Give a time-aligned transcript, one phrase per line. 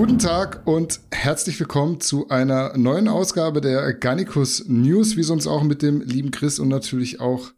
[0.00, 5.62] Guten Tag und herzlich willkommen zu einer neuen Ausgabe der Garnicus News, wie sonst auch
[5.62, 7.50] mit dem lieben Chris und natürlich auch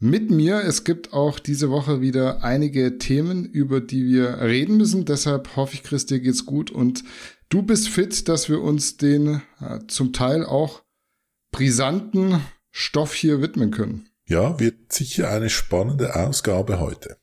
[0.00, 0.56] mit mir.
[0.64, 5.04] Es gibt auch diese Woche wieder einige Themen, über die wir reden müssen.
[5.04, 7.04] Deshalb hoffe ich, Chris, dir geht's gut und
[7.48, 10.82] du bist fit, dass wir uns den äh, zum Teil auch
[11.52, 12.40] brisanten
[12.72, 14.08] Stoff hier widmen können.
[14.26, 17.18] Ja, wird sicher eine spannende Ausgabe heute.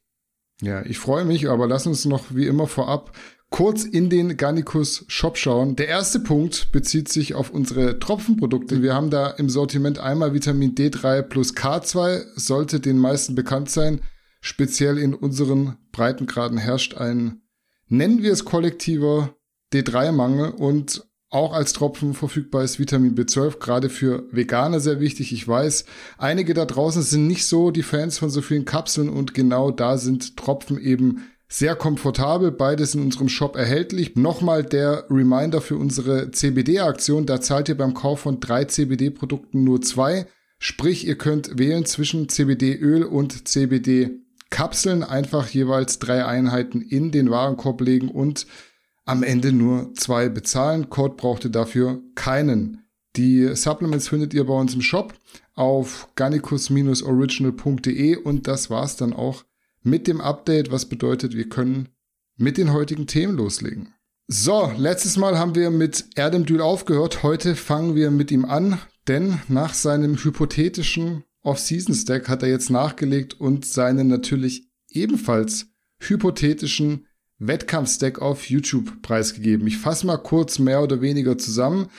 [0.61, 3.11] Ja, ich freue mich, aber lass uns noch wie immer vorab
[3.51, 5.75] kurz in den Garnicus Shop schauen.
[5.75, 8.81] Der erste Punkt bezieht sich auf unsere Tropfenprodukte.
[8.81, 14.01] Wir haben da im Sortiment einmal Vitamin D3 plus K2, sollte den meisten bekannt sein.
[14.39, 17.41] Speziell in unseren Breitengraden herrscht ein,
[17.87, 19.35] nennen wir es kollektiver
[19.73, 25.31] D3-Mangel und auch als Tropfen verfügbar ist Vitamin B12, gerade für Veganer sehr wichtig.
[25.31, 25.85] Ich weiß,
[26.17, 29.97] einige da draußen sind nicht so die Fans von so vielen Kapseln und genau da
[29.97, 34.15] sind Tropfen eben sehr komfortabel, beides in unserem Shop erhältlich.
[34.15, 37.25] Nochmal der Reminder für unsere CBD-Aktion.
[37.25, 40.27] Da zahlt ihr beim Kauf von drei CBD-Produkten nur zwei.
[40.59, 45.03] Sprich, ihr könnt wählen zwischen CBD-Öl und CBD-Kapseln.
[45.03, 48.47] Einfach jeweils drei Einheiten in den Warenkorb legen und
[49.03, 50.89] am Ende nur zwei bezahlen.
[50.89, 52.85] Code braucht ihr dafür keinen.
[53.17, 55.13] Die Supplements findet ihr bei uns im Shop
[55.53, 59.43] auf garnicus-original.de und das war's dann auch
[59.83, 61.89] mit dem Update, was bedeutet, wir können
[62.37, 63.93] mit den heutigen Themen loslegen.
[64.27, 67.21] So, letztes Mal haben wir mit Erdemdül aufgehört.
[67.23, 73.39] Heute fangen wir mit ihm an, denn nach seinem hypothetischen Off-Season-Stack hat er jetzt nachgelegt
[73.39, 75.67] und seinen natürlich ebenfalls
[75.99, 77.07] hypothetischen
[77.39, 79.67] Wettkampf-Stack auf YouTube preisgegeben.
[79.67, 81.89] Ich fasse mal kurz mehr oder weniger zusammen.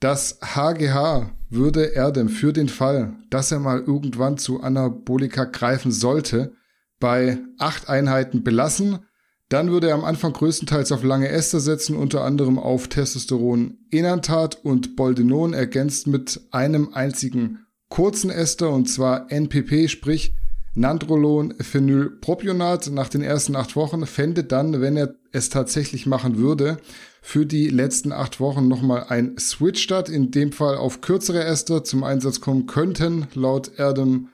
[0.00, 6.52] Das HGH würde Erdem für den Fall, dass er mal irgendwann zu Anabolika greifen sollte,
[7.00, 9.00] bei acht Einheiten belassen.
[9.48, 14.62] Dann würde er am Anfang größtenteils auf lange Ester setzen, unter anderem auf Testosteron Enantat
[14.62, 20.34] und Boldenon, ergänzt mit einem einzigen kurzen Ester, und zwar NPP, sprich
[20.74, 26.78] Nandrolon Phenylpropionat nach den ersten acht Wochen, fände dann, wenn er es tatsächlich machen würde,
[27.22, 31.84] für die letzten acht Wochen nochmal ein Switch statt, in dem Fall auf kürzere Ester
[31.84, 34.28] zum Einsatz kommen könnten, laut Erdem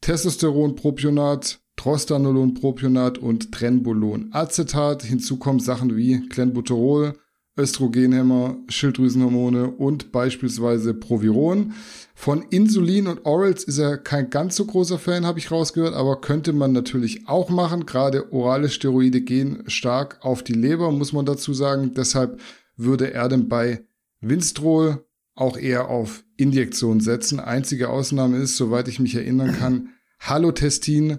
[0.00, 5.02] Testosteronpropionat, Trostanolon, Propionat und Trenbolon Acetat.
[5.02, 7.14] Hinzu kommen Sachen wie Clenbuterol,
[7.56, 11.72] Östrogenhemmer, Schilddrüsenhormone und beispielsweise Proviron.
[12.14, 16.20] Von Insulin und Orals ist er kein ganz so großer Fan, habe ich rausgehört, aber
[16.20, 17.84] könnte man natürlich auch machen.
[17.84, 21.92] Gerade orale Steroide gehen stark auf die Leber, muss man dazu sagen.
[21.94, 22.40] Deshalb
[22.76, 23.84] würde er denn bei
[24.20, 25.04] Winstrol
[25.34, 27.40] auch eher auf Injektion setzen.
[27.40, 29.88] Einzige Ausnahme ist, soweit ich mich erinnern kann,
[30.20, 31.18] Halotestin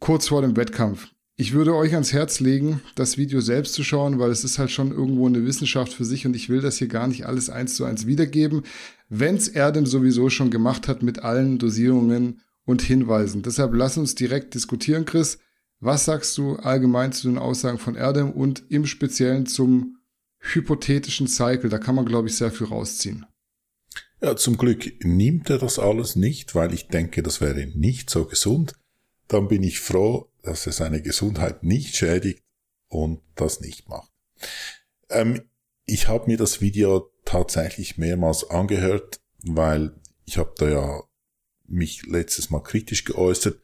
[0.00, 1.08] kurz vor dem Wettkampf.
[1.40, 4.72] Ich würde euch ans Herz legen, das Video selbst zu schauen, weil es ist halt
[4.72, 7.76] schon irgendwo eine Wissenschaft für sich und ich will das hier gar nicht alles eins
[7.76, 8.64] zu eins wiedergeben,
[9.08, 13.42] wenn es Erdem sowieso schon gemacht hat mit allen Dosierungen und Hinweisen.
[13.42, 15.38] Deshalb lass uns direkt diskutieren, Chris.
[15.78, 19.98] Was sagst du allgemein zu den Aussagen von Erdem und im Speziellen zum
[20.40, 21.70] hypothetischen Cycle?
[21.70, 23.26] Da kann man, glaube ich, sehr viel rausziehen.
[24.20, 28.24] Ja, zum Glück nimmt er das alles nicht, weil ich denke, das wäre nicht so
[28.24, 28.74] gesund
[29.28, 32.42] dann bin ich froh, dass er seine Gesundheit nicht schädigt
[32.88, 34.10] und das nicht macht.
[35.10, 35.48] Ähm,
[35.84, 39.94] ich habe mir das Video tatsächlich mehrmals angehört, weil
[40.24, 41.02] ich habe da ja
[41.66, 43.60] mich letztes Mal kritisch geäußert,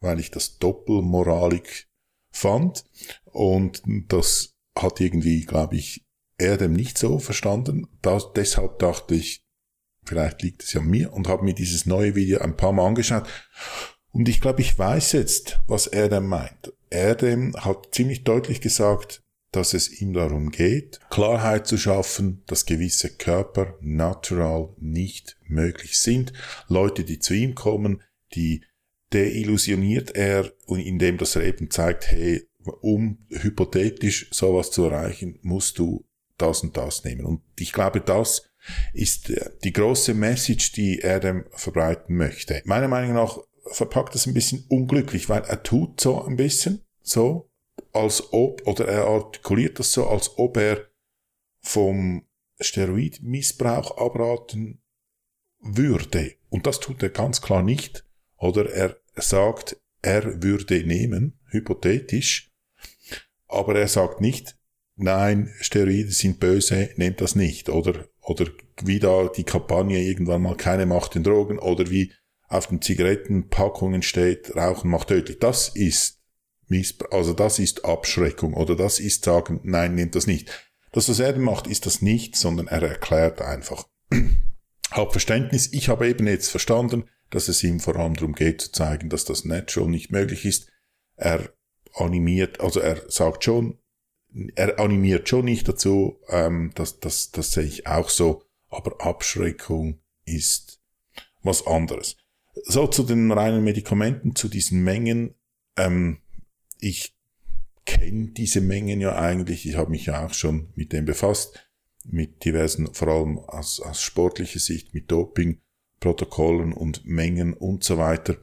[0.00, 1.88] weil ich das doppelmoralig
[2.30, 2.84] fand
[3.24, 6.04] und das hat irgendwie, glaube ich,
[6.38, 7.88] er dem nicht so verstanden.
[8.00, 9.46] Das, deshalb dachte ich,
[10.04, 12.86] vielleicht liegt es ja an mir und habe mir dieses neue Video ein paar Mal
[12.86, 13.28] angeschaut
[14.12, 16.72] und ich glaube, ich weiß jetzt, was denn meint.
[16.90, 17.16] Er
[17.56, 23.76] hat ziemlich deutlich gesagt, dass es ihm darum geht, Klarheit zu schaffen, dass gewisse Körper
[23.80, 26.32] natural nicht möglich sind.
[26.68, 28.02] Leute, die zu ihm kommen,
[28.34, 28.62] die
[29.10, 32.46] deillusioniert er indem dass er eben zeigt, hey,
[32.80, 36.06] um hypothetisch sowas zu erreichen, musst du
[36.38, 37.26] das und das nehmen.
[37.26, 38.48] Und ich glaube, das
[38.94, 39.32] ist
[39.64, 42.62] die große Message, die dem verbreiten möchte.
[42.64, 47.50] Meiner Meinung nach verpackt es ein bisschen unglücklich, weil er tut so ein bisschen so,
[47.92, 50.88] als ob, oder er artikuliert das so, als ob er
[51.60, 52.24] vom
[52.60, 54.82] Steroidmissbrauch abraten
[55.60, 56.34] würde.
[56.48, 58.04] Und das tut er ganz klar nicht.
[58.36, 62.50] Oder er sagt, er würde nehmen, hypothetisch,
[63.46, 64.56] aber er sagt nicht,
[64.96, 67.68] nein, Steroide sind böse, nehmt das nicht.
[67.68, 68.46] Oder, oder
[68.82, 72.12] wie da die Kampagne irgendwann mal keine Macht den Drogen, oder wie
[72.52, 75.38] auf den Zigarettenpackungen steht, Rauchen macht tödlich.
[75.38, 76.20] Das ist
[76.68, 80.50] Missbrauch, also das ist Abschreckung oder das ist sagen, nein, nehmt das nicht.
[80.92, 83.88] Das, was er macht, ist das nicht, sondern er erklärt einfach.
[84.90, 85.72] Hab Verständnis.
[85.72, 89.24] Ich habe eben jetzt verstanden, dass es ihm vor allem darum geht zu zeigen, dass
[89.24, 90.70] das Natural nicht möglich ist.
[91.16, 91.50] Er
[91.94, 93.78] animiert, also er sagt schon,
[94.54, 100.00] er animiert schon nicht dazu, ähm, das, das, das sehe ich auch so, aber Abschreckung
[100.24, 100.80] ist
[101.42, 102.16] was anderes.
[102.64, 105.34] So zu den reinen Medikamenten, zu diesen Mengen.
[105.76, 106.18] Ähm,
[106.78, 107.16] ich
[107.84, 109.66] kenne diese Mengen ja eigentlich.
[109.66, 111.68] Ich habe mich ja auch schon mit dem befasst,
[112.04, 118.36] mit diversen, vor allem aus, aus sportlicher Sicht, mit Dopingprotokollen und Mengen und so weiter.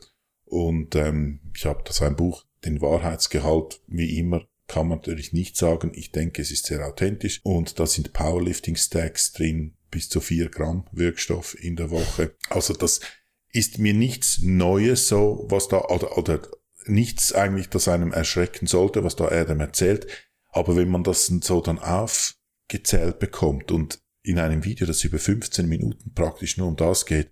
[0.45, 5.57] Und ähm, ich habe da ein Buch, den Wahrheitsgehalt, wie immer, kann man natürlich nicht
[5.57, 5.91] sagen.
[5.93, 7.41] Ich denke, es ist sehr authentisch.
[7.43, 12.35] Und da sind Powerlifting-Stacks drin, bis zu vier Gramm Wirkstoff in der Woche.
[12.49, 13.01] Also das
[13.51, 16.41] ist mir nichts Neues so, was da, oder, oder
[16.85, 20.07] nichts eigentlich, das einem erschrecken sollte, was da Adam erzählt.
[20.49, 25.67] Aber wenn man das so dann aufgezählt bekommt und in einem Video, das über 15
[25.67, 27.31] Minuten praktisch nur um das geht,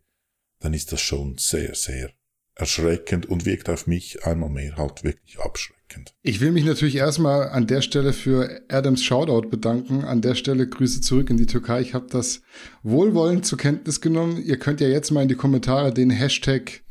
[0.59, 2.11] dann ist das schon sehr, sehr
[2.55, 5.76] erschreckend und wirkt auf mich einmal mehr halt wirklich abschreckend.
[6.21, 10.03] Ich will mich natürlich erstmal an der Stelle für Adams Shoutout bedanken.
[10.03, 11.81] An der Stelle Grüße zurück in die Türkei.
[11.81, 12.41] Ich habe das
[12.83, 14.41] wohlwollend zur Kenntnis genommen.
[14.43, 16.81] Ihr könnt ja jetzt mal in die Kommentare den Hashtag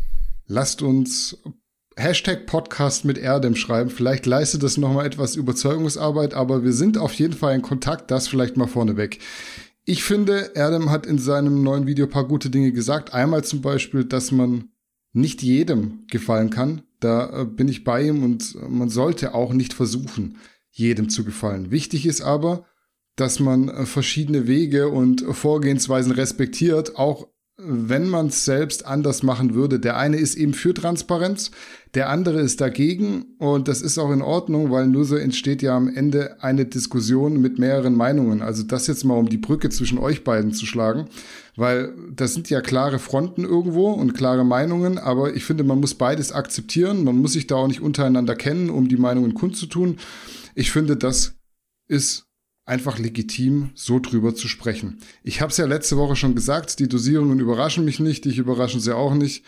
[0.46, 1.38] lasst uns
[1.96, 3.90] Hashtag Podcast mit Erdem schreiben.
[3.90, 8.10] Vielleicht leistet das nochmal etwas Überzeugungsarbeit, aber wir sind auf jeden Fall in Kontakt.
[8.10, 9.18] Das vielleicht mal vorneweg.
[9.84, 13.14] Ich finde, Erdem hat in seinem neuen Video paar gute Dinge gesagt.
[13.14, 14.68] Einmal zum Beispiel, dass man
[15.16, 16.82] nicht jedem gefallen kann.
[17.00, 20.36] Da äh, bin ich bei ihm und man sollte auch nicht versuchen,
[20.70, 21.70] jedem zu gefallen.
[21.70, 22.66] Wichtig ist aber,
[23.16, 27.28] dass man äh, verschiedene Wege und Vorgehensweisen respektiert, auch
[27.58, 29.80] wenn man es selbst anders machen würde.
[29.80, 31.50] Der eine ist eben für Transparenz,
[31.94, 35.74] der andere ist dagegen und das ist auch in Ordnung, weil nur so entsteht ja
[35.74, 38.42] am Ende eine Diskussion mit mehreren Meinungen.
[38.42, 41.06] Also das jetzt mal um die Brücke zwischen euch beiden zu schlagen,
[41.56, 45.94] weil das sind ja klare Fronten irgendwo und klare Meinungen, aber ich finde, man muss
[45.94, 49.98] beides akzeptieren, man muss sich da auch nicht untereinander kennen, um die Meinungen kundzutun.
[50.54, 51.34] Ich finde, das
[51.88, 52.26] ist
[52.66, 54.98] einfach legitim, so drüber zu sprechen.
[55.22, 58.80] Ich habe es ja letzte Woche schon gesagt, die Dosierungen überraschen mich nicht, ich überraschen
[58.80, 59.44] sie auch nicht.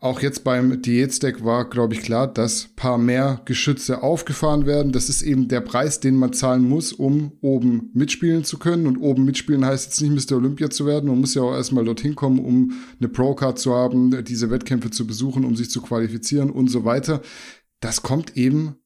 [0.00, 4.92] Auch jetzt beim Diätstack war, glaube ich, klar, dass paar mehr Geschütze aufgefahren werden.
[4.92, 8.86] Das ist eben der Preis, den man zahlen muss, um oben mitspielen zu können.
[8.86, 10.36] Und oben mitspielen heißt jetzt nicht Mr.
[10.36, 11.08] Olympia zu werden.
[11.08, 15.04] Man muss ja auch erstmal dorthin kommen, um eine Pro-Card zu haben, diese Wettkämpfe zu
[15.04, 17.20] besuchen, um sich zu qualifizieren und so weiter.
[17.80, 18.76] Das kommt eben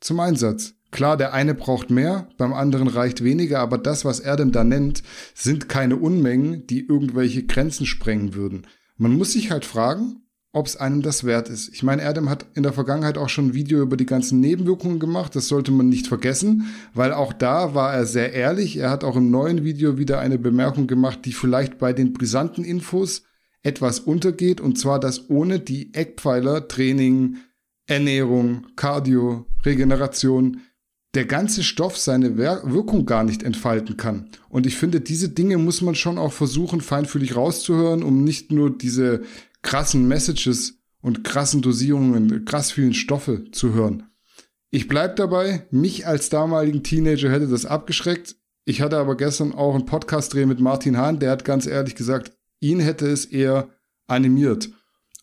[0.00, 0.74] zum Einsatz.
[0.92, 4.62] Klar, der eine braucht mehr, beim anderen reicht weniger, aber das, was er denn da
[4.62, 5.02] nennt,
[5.34, 8.68] sind keine Unmengen, die irgendwelche Grenzen sprengen würden.
[8.96, 10.23] Man muss sich halt fragen,
[10.54, 11.74] ob es einem das wert ist.
[11.74, 15.00] Ich meine, Adam hat in der Vergangenheit auch schon ein Video über die ganzen Nebenwirkungen
[15.00, 15.34] gemacht.
[15.34, 18.76] Das sollte man nicht vergessen, weil auch da war er sehr ehrlich.
[18.76, 22.64] Er hat auch im neuen Video wieder eine Bemerkung gemacht, die vielleicht bei den brisanten
[22.64, 23.24] Infos
[23.64, 24.60] etwas untergeht.
[24.60, 27.38] Und zwar, dass ohne die Eckpfeiler Training,
[27.86, 30.60] Ernährung, Cardio, Regeneration
[31.14, 34.30] der ganze Stoff seine Wirkung gar nicht entfalten kann.
[34.48, 38.76] Und ich finde, diese Dinge muss man schon auch versuchen, feinfühlig rauszuhören, um nicht nur
[38.76, 39.22] diese
[39.64, 44.04] krassen Messages und krassen Dosierungen, krass vielen Stoffe zu hören.
[44.70, 48.36] Ich bleib dabei, mich als damaligen Teenager hätte das abgeschreckt.
[48.64, 52.32] Ich hatte aber gestern auch einen Podcast-Dreh mit Martin Hahn, der hat ganz ehrlich gesagt,
[52.60, 53.68] ihn hätte es eher
[54.06, 54.70] animiert.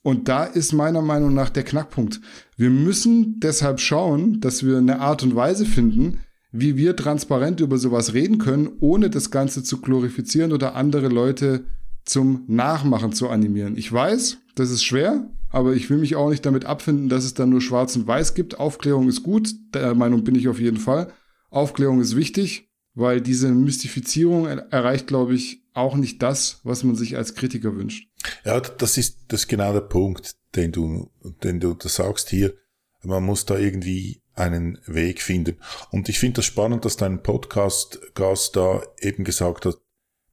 [0.04, 2.22] Und da ist meiner Meinung nach der Knackpunkt.
[2.58, 6.20] Wir müssen deshalb schauen, dass wir eine Art und Weise finden,
[6.51, 11.66] wie wir transparent über sowas reden können, ohne das Ganze zu glorifizieren oder andere Leute
[12.12, 13.77] zum Nachmachen zu animieren.
[13.77, 17.34] Ich weiß, das ist schwer, aber ich will mich auch nicht damit abfinden, dass es
[17.34, 18.60] dann nur schwarz und weiß gibt.
[18.60, 21.12] Aufklärung ist gut, der Meinung bin ich auf jeden Fall.
[21.50, 27.15] Aufklärung ist wichtig, weil diese Mystifizierung erreicht, glaube ich, auch nicht das, was man sich
[27.15, 28.10] als Kritiker wünscht.
[28.44, 31.10] Ja, das ist, das genau der Punkt, den du,
[31.44, 32.53] den du da sagst hier.
[33.03, 35.58] Man muss da irgendwie einen Weg finden.
[35.91, 39.77] Und ich finde das spannend, dass dein Podcast-Gast da eben gesagt hat,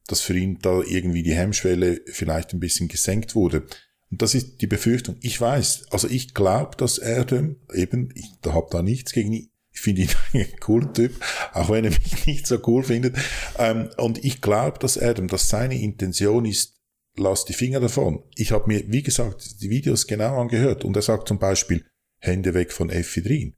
[0.09, 3.67] dass für ihn da irgendwie die Hemmschwelle vielleicht ein bisschen gesenkt wurde.
[4.11, 5.17] Und das ist die Befürchtung.
[5.21, 9.33] Ich weiß, also ich glaube, dass er dem eben, ich da habe da nichts gegen
[9.33, 11.15] ihn, ich finde ihn einen coolen Typ,
[11.53, 13.17] auch wenn er mich nicht so cool findet.
[13.59, 16.75] Ähm, und ich glaube, dass Adam, dass seine Intention ist,
[17.17, 18.23] lass die Finger davon.
[18.35, 21.85] Ich habe mir, wie gesagt, die Videos genau angehört und er sagt zum Beispiel,
[22.19, 23.55] Hände weg von Ephedrin.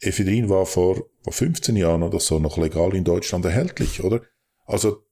[0.00, 4.22] Ephedrin war vor, vor 15 Jahren oder so noch legal in Deutschland erhältlich, oder?
[4.64, 5.07] Also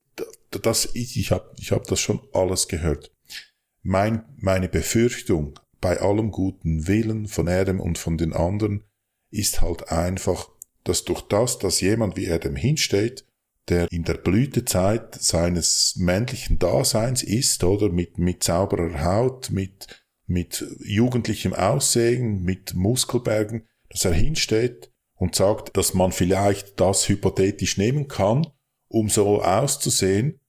[0.51, 3.13] das, ich, habe ich hab das schon alles gehört.
[3.83, 8.85] Mein, meine Befürchtung bei allem guten Willen von Adam und von den anderen
[9.31, 10.49] ist halt einfach,
[10.85, 13.27] dass durch das, dass jemand wie Adam hinsteht
[13.69, 20.65] der in der Blütezeit seines männlichen Daseins ist, oder mit, mit sauberer Haut, mit, mit
[20.85, 28.09] jugendlichem Aussehen, mit Muskelbergen, dass er hinsteht und sagt, dass man vielleicht das hypothetisch nehmen
[28.09, 28.47] kann,
[28.89, 30.41] um so auszusehen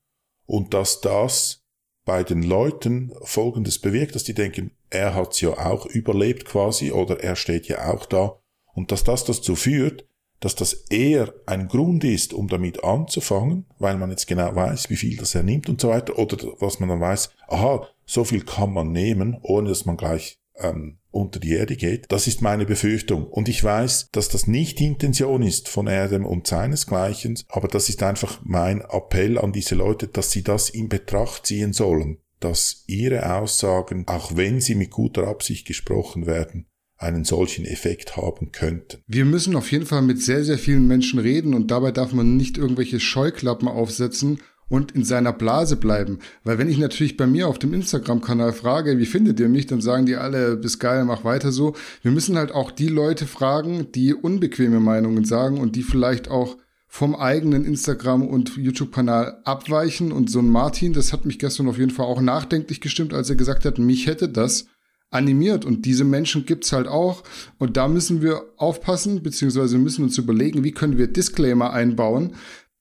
[0.45, 1.63] und dass das
[2.05, 7.21] bei den Leuten Folgendes bewirkt, dass die denken, er hat's ja auch überlebt quasi oder
[7.21, 8.39] er steht ja auch da.
[8.73, 10.07] Und dass das dazu führt,
[10.39, 14.95] dass das eher ein Grund ist, um damit anzufangen, weil man jetzt genau weiß, wie
[14.95, 18.45] viel das er nimmt und so weiter, oder was man dann weiß, aha, so viel
[18.45, 22.05] kann man nehmen, ohne dass man gleich ähm, unter die Erde geht.
[22.09, 23.27] Das ist meine Befürchtung.
[23.27, 28.03] Und ich weiß, dass das nicht Intention ist von Adam und seinesgleichen, aber das ist
[28.03, 33.35] einfach mein Appell an diese Leute, dass sie das in Betracht ziehen sollen, dass ihre
[33.35, 39.03] Aussagen, auch wenn sie mit guter Absicht gesprochen werden, einen solchen Effekt haben könnten.
[39.07, 42.37] Wir müssen auf jeden Fall mit sehr, sehr vielen Menschen reden und dabei darf man
[42.37, 46.19] nicht irgendwelche Scheuklappen aufsetzen und in seiner Blase bleiben.
[46.43, 49.81] Weil wenn ich natürlich bei mir auf dem Instagram-Kanal frage, wie findet ihr mich, dann
[49.81, 51.73] sagen die alle, bis geil, mach weiter so.
[52.01, 56.57] Wir müssen halt auch die Leute fragen, die unbequeme Meinungen sagen und die vielleicht auch
[56.87, 60.11] vom eigenen Instagram- und YouTube-Kanal abweichen.
[60.11, 63.29] Und so ein Martin, das hat mich gestern auf jeden Fall auch nachdenklich gestimmt, als
[63.29, 64.67] er gesagt hat, mich hätte das
[65.09, 65.63] animiert.
[65.65, 67.23] Und diese Menschen gibt's halt auch.
[67.57, 72.35] Und da müssen wir aufpassen, beziehungsweise müssen uns überlegen, wie können wir Disclaimer einbauen,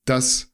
[0.05, 0.53] dass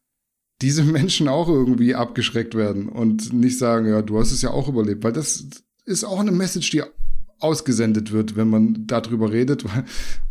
[0.62, 4.69] diese Menschen auch irgendwie abgeschreckt werden und nicht sagen, ja, du hast es ja auch
[4.69, 5.04] überlebt.
[5.04, 5.47] Weil das
[5.85, 6.83] ist auch eine Message, die
[7.40, 9.64] ausgesendet wird, wenn man darüber redet.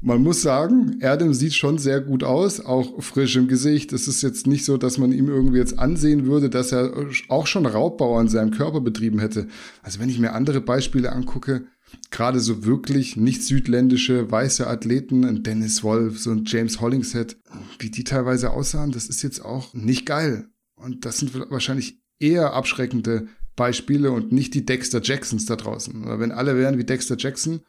[0.01, 3.91] Man muss sagen, Erdem sieht schon sehr gut aus, auch frisch im Gesicht.
[3.91, 6.93] Es ist jetzt nicht so, dass man ihm irgendwie jetzt ansehen würde, dass er
[7.27, 9.47] auch schon Raubbau an seinem Körper betrieben hätte.
[9.83, 11.65] Also wenn ich mir andere Beispiele angucke,
[12.10, 17.38] gerade so wirklich nicht südländische weiße Athleten, ein Dennis Wolf, so ein James Hollingshead,
[17.79, 20.50] wie die teilweise aussahen, das ist jetzt auch nicht geil.
[20.75, 26.03] Und das sind wahrscheinlich eher abschreckende Beispiele und nicht die Dexter Jacksons da draußen.
[26.03, 27.62] Oder wenn alle wären wie Dexter Jackson,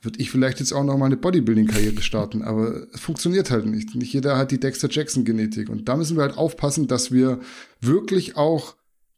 [0.00, 3.94] würde ich vielleicht jetzt auch noch mal eine Bodybuilding-Karriere starten, aber es funktioniert halt nicht.
[3.94, 5.68] Nicht jeder hat die Dexter Jackson-Genetik.
[5.68, 7.40] Und da müssen wir halt aufpassen, dass wir
[7.80, 8.76] wirklich auch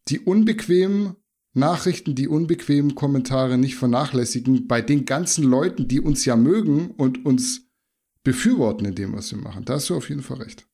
[0.08, 1.16] die unbequemen
[1.54, 7.24] Nachrichten, die unbequemen Kommentare nicht vernachlässigen bei den ganzen Leuten, die uns ja mögen und
[7.24, 7.68] uns
[8.22, 9.64] befürworten in dem, was wir machen.
[9.64, 10.66] Da hast du auf jeden Fall recht.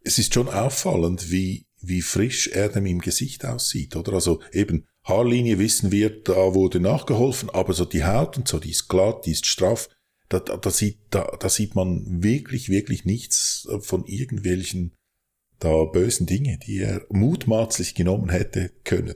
[0.00, 4.14] Es ist schon auffallend, wie wie frisch er dem im Gesicht aussieht, oder?
[4.14, 8.70] Also eben Haarlinie wissen wir, da wurde nachgeholfen, aber so die Haut und so, die
[8.70, 9.88] ist glatt, die ist straff.
[10.28, 14.92] Da, da, da, sieht, da, da sieht man wirklich, wirklich nichts von irgendwelchen
[15.60, 19.14] da bösen Dinge, die er mutmaßlich genommen hätte können.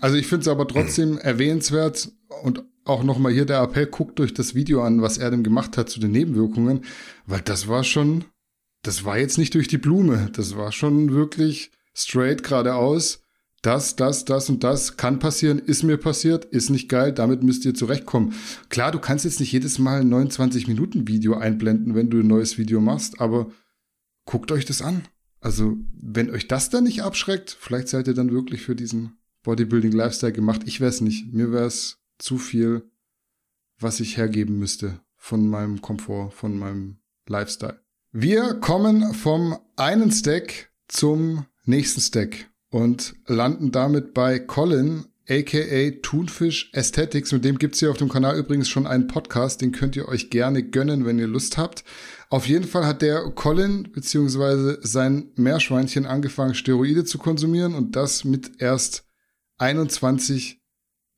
[0.00, 2.10] Also ich finde es aber trotzdem erwähnenswert
[2.42, 5.76] und auch nochmal hier der Appell, guckt euch das Video an, was er denn gemacht
[5.76, 6.84] hat zu den Nebenwirkungen,
[7.26, 8.24] weil das war schon
[8.82, 10.30] das war jetzt nicht durch die Blume.
[10.32, 13.22] Das war schon wirklich straight geradeaus.
[13.60, 17.64] Das, das, das und das kann passieren, ist mir passiert, ist nicht geil, damit müsst
[17.64, 18.34] ihr zurechtkommen.
[18.68, 22.80] Klar, du kannst jetzt nicht jedes Mal ein 29-Minuten-Video einblenden, wenn du ein neues Video
[22.80, 23.50] machst, aber
[24.26, 25.02] guckt euch das an.
[25.40, 29.17] Also, wenn euch das dann nicht abschreckt, vielleicht seid ihr dann wirklich für diesen
[29.48, 30.60] Bodybuilding-Lifestyle gemacht.
[30.66, 31.32] Ich weiß nicht.
[31.32, 32.82] Mir wäre es zu viel,
[33.78, 37.80] was ich hergeben müsste von meinem Komfort, von meinem Lifestyle.
[38.12, 46.70] Wir kommen vom einen Stack zum nächsten Stack und landen damit bei Colin, aka Thunfisch
[46.74, 47.32] Aesthetics.
[47.32, 50.28] Mit dem gibt's hier auf dem Kanal übrigens schon einen Podcast, den könnt ihr euch
[50.28, 51.84] gerne gönnen, wenn ihr Lust habt.
[52.28, 54.76] Auf jeden Fall hat der Colin bzw.
[54.82, 59.07] sein Meerschweinchen angefangen, Steroide zu konsumieren und das mit erst
[59.58, 60.60] 21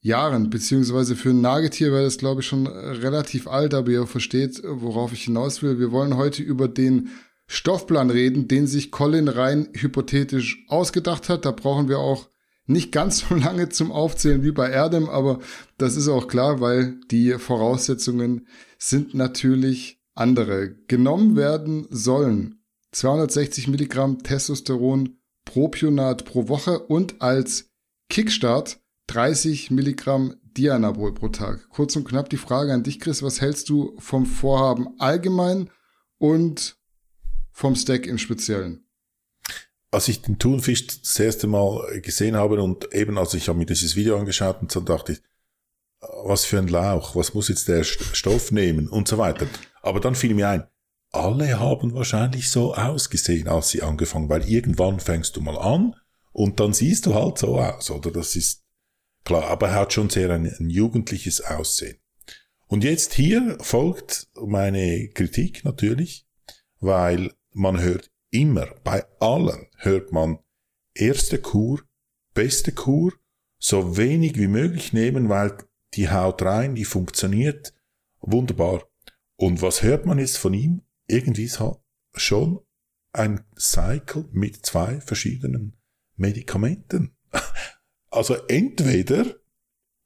[0.03, 4.63] Jahren, beziehungsweise für ein Nagetier wäre das, glaube ich, schon relativ alt, aber ihr versteht,
[4.65, 5.79] worauf ich hinaus will.
[5.79, 7.11] Wir wollen heute über den
[7.47, 11.45] Stoffplan reden, den sich Colin rein hypothetisch ausgedacht hat.
[11.45, 12.29] Da brauchen wir auch
[12.67, 15.41] nicht ganz so lange zum Aufzählen wie bei Erdem, aber
[15.77, 18.47] das ist auch klar, weil die Voraussetzungen
[18.79, 20.77] sind natürlich andere.
[20.87, 27.70] Genommen werden sollen 260 Milligramm Testosteron Propionat pro Woche und als
[28.11, 31.69] Kickstart 30 Milligramm Dianabol pro Tag.
[31.71, 35.71] Kurz und knapp die Frage an dich, Chris, was hältst du vom Vorhaben allgemein
[36.19, 36.77] und
[37.53, 38.85] vom Stack im Speziellen?
[39.93, 43.95] Als ich den Thunfisch das erste Mal gesehen habe und eben als ich mir dieses
[43.95, 45.23] Video angeschaut und dann dachte ich,
[46.25, 49.47] was für ein Lauch, was muss jetzt der Stoff nehmen und so weiter.
[49.83, 50.67] Aber dann fiel mir ein,
[51.13, 55.95] alle haben wahrscheinlich so ausgesehen, als sie angefangen, weil irgendwann fängst du mal an
[56.33, 58.11] und dann siehst du halt so aus, oder?
[58.11, 58.61] Das ist
[59.25, 61.99] Klar, aber er hat schon sehr ein, ein jugendliches Aussehen.
[62.67, 66.27] Und jetzt hier folgt meine Kritik natürlich,
[66.79, 70.39] weil man hört immer, bei allen hört man
[70.95, 71.83] erste Kur,
[72.33, 73.13] beste Kur,
[73.59, 75.57] so wenig wie möglich nehmen, weil
[75.95, 77.75] die haut rein, die funktioniert,
[78.21, 78.89] wunderbar.
[79.37, 80.83] Und was hört man jetzt von ihm?
[81.07, 81.63] Irgendwie ist
[82.15, 82.61] schon
[83.13, 85.80] ein Cycle mit zwei verschiedenen
[86.21, 87.17] Medikamenten.
[88.13, 89.37] Also entweder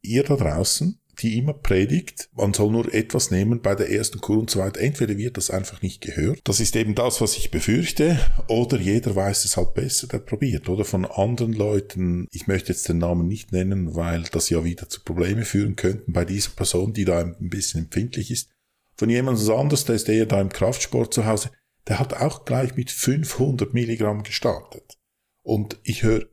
[0.02, 4.38] ihr da draußen die immer predigt, man soll nur etwas nehmen bei der ersten Kur
[4.38, 4.80] und so weiter.
[4.80, 6.40] Entweder wird das einfach nicht gehört.
[6.44, 8.18] Das ist eben das, was ich befürchte.
[8.48, 10.68] Oder jeder weiß es halt besser, der probiert.
[10.68, 14.88] Oder von anderen Leuten, ich möchte jetzt den Namen nicht nennen, weil das ja wieder
[14.88, 18.50] zu Probleme führen könnten bei dieser Person, die da ein bisschen empfindlich ist.
[18.96, 21.50] Von jemand anders, der ist eher da im Kraftsport zu Hause,
[21.88, 24.98] der hat auch gleich mit 500 Milligramm gestartet.
[25.44, 26.26] Und ich höre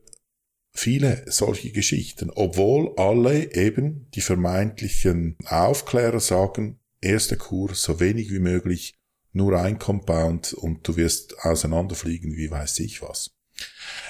[0.72, 8.40] viele solche Geschichten, obwohl alle eben die vermeintlichen Aufklärer sagen, erste Kur so wenig wie
[8.40, 8.94] möglich,
[9.32, 13.30] nur ein Compound und du wirst auseinanderfliegen, wie weiß ich was.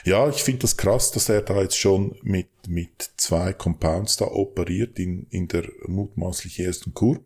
[0.05, 4.27] Ja, ich finde das krass, dass er da jetzt schon mit, mit zwei Compounds da
[4.27, 7.25] operiert in, in der mutmaßlich ersten Kur.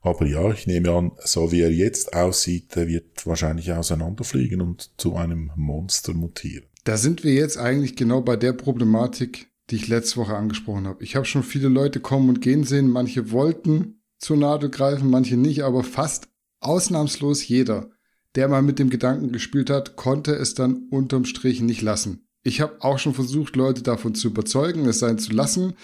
[0.00, 4.92] Aber ja, ich nehme an, so wie er jetzt aussieht, er wird wahrscheinlich auseinanderfliegen und
[4.98, 6.66] zu einem Monster mutieren.
[6.86, 11.02] Da sind wir jetzt eigentlich genau bei der Problematik, die ich letzte Woche angesprochen habe.
[11.02, 12.88] Ich habe schon viele Leute kommen und gehen sehen.
[12.88, 16.28] Manche wollten zur Nadel greifen, manche nicht, aber fast
[16.60, 17.90] ausnahmslos jeder,
[18.36, 22.28] der mal mit dem Gedanken gespielt hat, konnte es dann unterm Strich nicht lassen.
[22.44, 25.74] Ich habe auch schon versucht, Leute davon zu überzeugen, es sein zu lassen,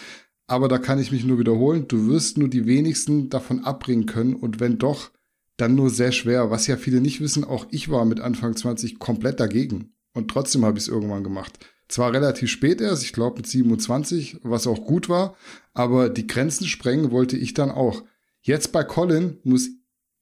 [0.46, 4.34] aber da kann ich mich nur wiederholen, du wirst nur die wenigsten davon abbringen können
[4.34, 5.10] und wenn doch,
[5.56, 6.52] dann nur sehr schwer.
[6.52, 9.92] Was ja viele nicht wissen, auch ich war mit Anfang 20 komplett dagegen.
[10.14, 11.58] Und trotzdem habe ich es irgendwann gemacht.
[11.88, 15.36] Zwar relativ spät erst, ich glaube mit 27, was auch gut war,
[15.74, 18.02] aber die Grenzen sprengen wollte ich dann auch.
[18.40, 19.68] Jetzt bei Colin muss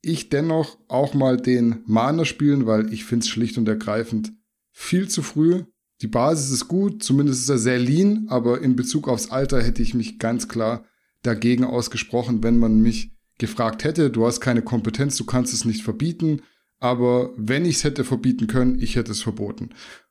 [0.02, 4.32] ich dennoch auch mal den Mahner spielen, weil ich finde es schlicht und ergreifend
[4.72, 5.64] viel zu früh.
[6.00, 9.82] Die Basis ist gut, zumindest ist er sehr lean, aber in Bezug aufs Alter hätte
[9.82, 10.84] ich mich ganz klar
[11.22, 15.82] dagegen ausgesprochen, wenn man mich gefragt hätte, du hast keine Kompetenz, du kannst es nicht
[15.82, 16.42] verbieten,
[16.80, 19.70] aber wenn ich es hätte verbieten können, ich hätte es verboten.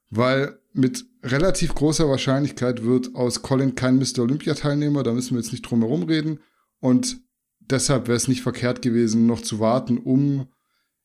[0.09, 4.19] Weil mit relativ großer Wahrscheinlichkeit wird aus Colin kein Mr.
[4.19, 6.39] Olympia-Teilnehmer, da müssen wir jetzt nicht drum herum reden.
[6.79, 7.21] Und
[7.59, 10.47] deshalb wäre es nicht verkehrt gewesen, noch zu warten, um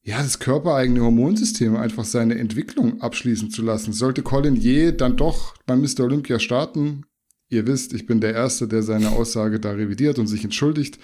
[0.03, 3.94] ja, das körpereigene Hormonsystem einfach seine Entwicklung abschließen zu lassen.
[3.94, 6.00] Sollte Colin je dann doch beim Mr.
[6.00, 7.07] Olympia starten,
[7.48, 10.98] ihr wisst, ich bin der Erste, der seine Aussage da revidiert und sich entschuldigt.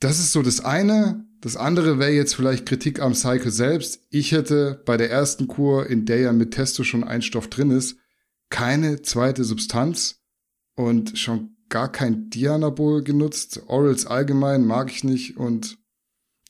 [0.00, 1.24] Das ist so das eine.
[1.46, 4.00] Das andere wäre jetzt vielleicht Kritik am Cycle selbst.
[4.10, 7.70] Ich hätte bei der ersten Kur, in der ja mit Testo schon ein Stoff drin
[7.70, 7.98] ist,
[8.50, 10.24] keine zweite Substanz
[10.74, 13.62] und schon gar kein Dianabol genutzt.
[13.68, 15.78] Orals allgemein mag ich nicht und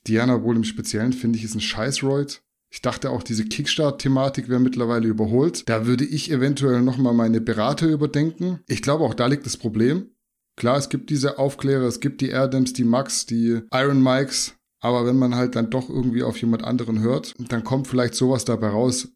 [0.07, 2.41] Dianabol im Speziellen finde ich ist ein Scheißroid.
[2.71, 5.69] Ich dachte auch, diese Kickstart-Thematik wäre mittlerweile überholt.
[5.69, 8.61] Da würde ich eventuell nochmal meine Berater überdenken.
[8.65, 10.09] Ich glaube, auch da liegt das Problem.
[10.55, 15.05] Klar, es gibt diese Aufklärer, es gibt die Airdems, die Max, die Iron Mikes, aber
[15.05, 18.69] wenn man halt dann doch irgendwie auf jemand anderen hört, dann kommt vielleicht sowas dabei
[18.69, 19.09] raus.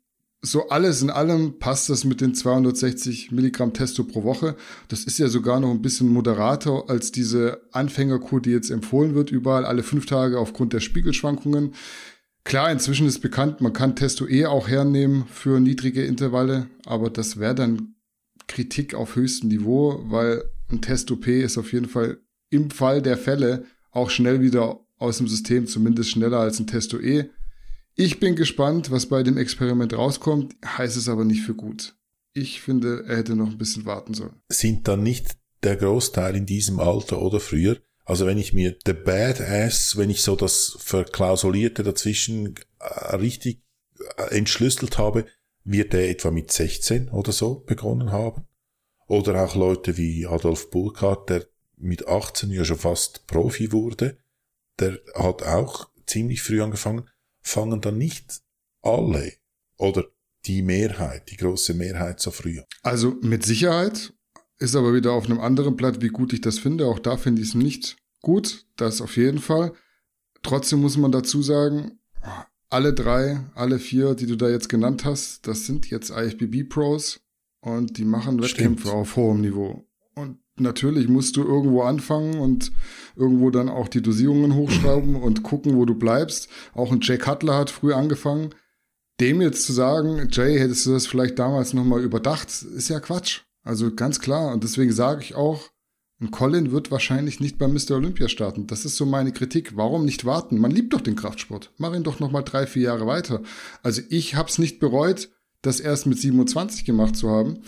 [0.43, 4.55] So alles in allem passt das mit den 260 Milligramm Testo pro Woche.
[4.87, 9.29] Das ist ja sogar noch ein bisschen moderater als diese Anfängerkur, die jetzt empfohlen wird,
[9.29, 11.75] überall alle fünf Tage aufgrund der Spiegelschwankungen.
[12.43, 17.37] Klar, inzwischen ist bekannt, man kann Testo E auch hernehmen für niedrige Intervalle, aber das
[17.37, 17.93] wäre dann
[18.47, 22.17] Kritik auf höchstem Niveau, weil ein Testo P ist auf jeden Fall
[22.49, 26.99] im Fall der Fälle auch schnell wieder aus dem System, zumindest schneller als ein Testo
[26.99, 27.29] E.
[27.95, 31.95] Ich bin gespannt, was bei dem Experiment rauskommt, heißt es aber nicht für gut.
[32.33, 34.41] Ich finde, er hätte noch ein bisschen warten sollen.
[34.49, 37.77] Sind dann nicht der Großteil in diesem Alter oder früher?
[38.05, 43.63] Also wenn ich mir The Badass, wenn ich so das Verklausulierte dazwischen äh, richtig
[44.17, 45.25] äh, entschlüsselt habe,
[45.63, 48.45] wird er etwa mit 16 oder so begonnen haben?
[49.07, 54.17] Oder auch Leute wie Adolf Burkhardt, der mit 18 ja schon fast Profi wurde
[54.79, 57.09] der hat auch ziemlich früh angefangen,
[57.41, 58.41] fangen dann nicht
[58.81, 59.33] alle
[59.77, 60.05] oder
[60.45, 62.61] die Mehrheit, die große Mehrheit so früh.
[62.83, 64.13] Also mit Sicherheit
[64.57, 66.85] ist aber wieder auf einem anderen Blatt, wie gut ich das finde.
[66.87, 69.73] Auch da finde ich es nicht gut, das auf jeden Fall.
[70.43, 71.99] Trotzdem muss man dazu sagen,
[72.69, 77.21] alle drei, alle vier, die du da jetzt genannt hast, das sind jetzt IFBB-Pros
[77.59, 79.85] und die machen Wettkämpfe auf hohem Niveau.
[80.15, 82.71] Und natürlich musst du irgendwo anfangen und
[83.15, 86.49] irgendwo dann auch die Dosierungen hochschrauben und gucken, wo du bleibst.
[86.73, 88.49] Auch ein Jay Cutler hat früh angefangen.
[89.19, 93.41] Dem jetzt zu sagen, Jay, hättest du das vielleicht damals nochmal überdacht, ist ja Quatsch.
[93.63, 94.51] Also ganz klar.
[94.53, 95.69] Und deswegen sage ich auch,
[96.21, 97.95] Ein Colin wird wahrscheinlich nicht bei Mr.
[97.95, 98.67] Olympia starten.
[98.67, 99.75] Das ist so meine Kritik.
[99.75, 100.59] Warum nicht warten?
[100.59, 101.71] Man liebt doch den Kraftsport.
[101.77, 103.41] Mach ihn doch noch mal drei, vier Jahre weiter.
[103.81, 105.29] Also ich hab's nicht bereut,
[105.63, 107.61] das erst mit 27 gemacht zu haben,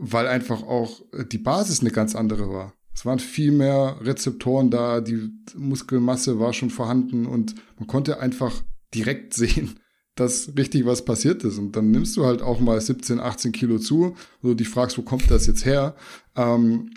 [0.00, 2.74] weil einfach auch die Basis eine ganz andere war.
[2.94, 8.62] Es waren viel mehr Rezeptoren da, die Muskelmasse war schon vorhanden und man konnte einfach
[8.94, 9.78] direkt sehen,
[10.16, 11.58] dass richtig was passiert ist.
[11.58, 14.98] Und dann nimmst du halt auch mal 17, 18 Kilo zu, wo du dich fragst,
[14.98, 15.94] wo kommt das jetzt her?
[16.34, 16.90] Ähm,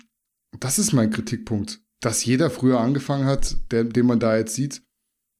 [0.58, 1.80] das ist mein Kritikpunkt.
[2.00, 4.82] Dass jeder früher angefangen hat, der, den man da jetzt sieht,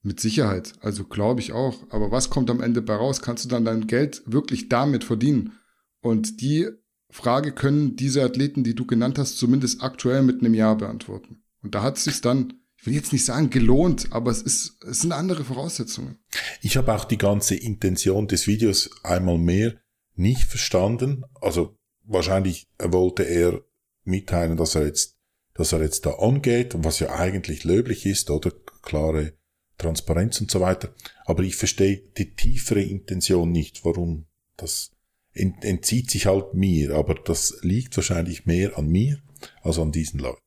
[0.02, 0.74] mit Sicherheit.
[0.80, 1.82] Also glaube ich auch.
[1.90, 3.22] Aber was kommt am Ende bei raus?
[3.22, 5.52] Kannst du dann dein Geld wirklich damit verdienen?
[6.00, 6.68] Und die
[7.14, 11.44] Frage können diese Athleten, die du genannt hast, zumindest aktuell mit einem Ja beantworten.
[11.62, 14.82] Und da hat es sich dann, ich will jetzt nicht sagen gelohnt, aber es ist,
[14.82, 16.18] es sind andere Voraussetzungen.
[16.60, 19.76] Ich habe auch die ganze Intention des Videos einmal mehr
[20.16, 21.22] nicht verstanden.
[21.40, 23.62] Also wahrscheinlich wollte er
[24.02, 25.16] mitteilen, dass er jetzt,
[25.54, 28.50] dass er jetzt da angeht, was ja eigentlich löblich ist, oder
[28.82, 29.34] klare
[29.78, 30.92] Transparenz und so weiter.
[31.26, 34.93] Aber ich verstehe die tiefere Intention nicht, warum das
[35.34, 39.18] entzieht sich halt mir, aber das liegt wahrscheinlich mehr an mir
[39.62, 40.40] als an diesen Leuten.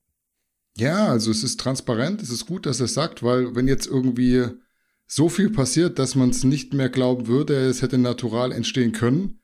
[0.78, 4.48] Ja, also es ist transparent, es ist gut, dass er sagt, weil wenn jetzt irgendwie
[5.08, 9.40] so viel passiert, dass man es nicht mehr glauben würde, es hätte natural entstehen können,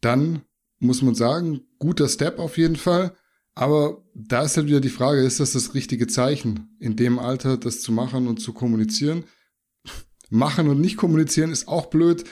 [0.00, 0.42] dann
[0.78, 3.14] muss man sagen, guter Step auf jeden Fall.
[3.54, 7.58] Aber da ist halt wieder die Frage, ist das das richtige Zeichen, in dem Alter
[7.58, 9.24] das zu machen und zu kommunizieren?
[10.30, 12.24] Machen und nicht kommunizieren ist auch blöd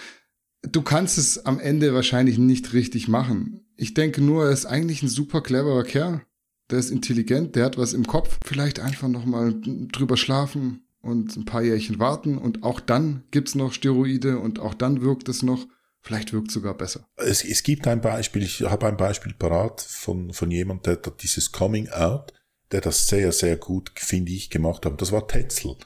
[0.63, 3.65] du kannst es am Ende wahrscheinlich nicht richtig machen.
[3.77, 6.23] Ich denke nur, er ist eigentlich ein super cleverer Kerl.
[6.71, 8.39] Der ist intelligent, der hat was im Kopf.
[8.45, 9.55] Vielleicht einfach nochmal
[9.93, 14.75] drüber schlafen und ein paar Jährchen warten und auch dann gibt's noch Steroide und auch
[14.75, 15.67] dann wirkt es noch.
[16.01, 17.07] Vielleicht wirkt sogar besser.
[17.17, 21.13] Es, es gibt ein Beispiel, ich habe ein Beispiel parat von, von jemand, der, der
[21.13, 22.33] dieses Coming Out,
[22.71, 25.01] der das sehr, sehr gut, finde ich, gemacht hat.
[25.01, 25.77] Das war Tetzel.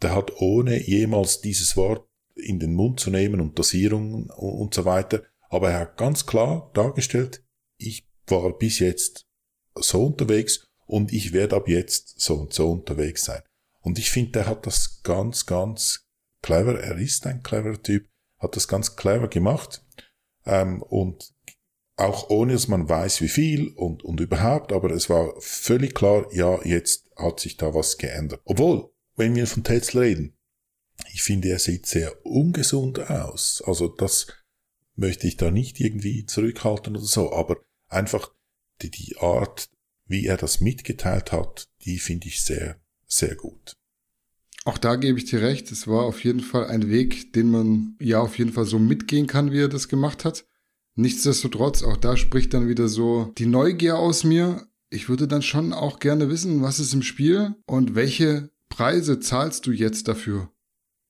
[0.00, 2.07] Der hat ohne jemals dieses Wort
[2.38, 5.22] in den Mund zu nehmen und Dosierungen und so weiter.
[5.50, 7.44] Aber er hat ganz klar dargestellt,
[7.78, 9.26] ich war bis jetzt
[9.74, 13.42] so unterwegs und ich werde ab jetzt so und so unterwegs sein.
[13.80, 16.06] Und ich finde, der hat das ganz, ganz
[16.42, 19.84] clever, er ist ein cleverer Typ, hat das ganz clever gemacht
[20.44, 21.32] ähm, und
[21.96, 26.26] auch ohne, dass man weiß, wie viel und, und überhaupt, aber es war völlig klar,
[26.32, 28.40] ja, jetzt hat sich da was geändert.
[28.44, 30.37] Obwohl, wenn wir von Tesla reden,
[31.12, 33.62] ich finde, er sieht sehr ungesund aus.
[33.64, 34.26] Also das
[34.96, 37.58] möchte ich da nicht irgendwie zurückhalten oder so, aber
[37.88, 38.32] einfach
[38.82, 39.68] die, die Art,
[40.06, 43.72] wie er das mitgeteilt hat, die finde ich sehr, sehr gut.
[44.64, 45.70] Auch da gebe ich dir recht.
[45.70, 49.26] Es war auf jeden Fall ein Weg, den man ja auf jeden Fall so mitgehen
[49.26, 50.46] kann, wie er das gemacht hat.
[50.94, 54.66] Nichtsdestotrotz, auch da spricht dann wieder so die Neugier aus mir.
[54.90, 59.66] Ich würde dann schon auch gerne wissen, was ist im Spiel und welche Preise zahlst
[59.66, 60.50] du jetzt dafür?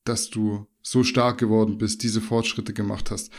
[0.09, 3.31] Dass du so stark geworden bist, diese Fortschritte gemacht hast.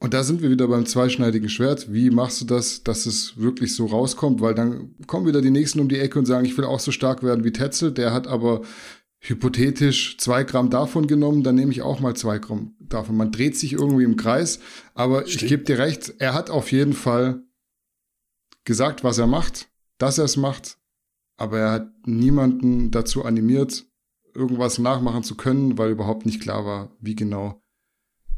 [0.00, 1.92] Und da sind wir wieder beim zweischneidigen Schwert.
[1.92, 4.40] Wie machst du das, dass es wirklich so rauskommt?
[4.40, 6.92] Weil dann kommen wieder die Nächsten um die Ecke und sagen, ich will auch so
[6.92, 7.90] stark werden wie Tetzel.
[7.90, 8.62] Der hat aber
[9.20, 13.16] hypothetisch zwei Gramm davon genommen, dann nehme ich auch mal zwei Gramm davon.
[13.16, 14.60] Man dreht sich irgendwie im Kreis.
[14.94, 15.42] Aber Stimmt.
[15.42, 17.42] ich gebe dir recht, er hat auf jeden Fall
[18.64, 20.78] gesagt, was er macht, dass er es macht.
[21.36, 23.87] Aber er hat niemanden dazu animiert,
[24.34, 27.60] irgendwas nachmachen zu können, weil überhaupt nicht klar war, wie genau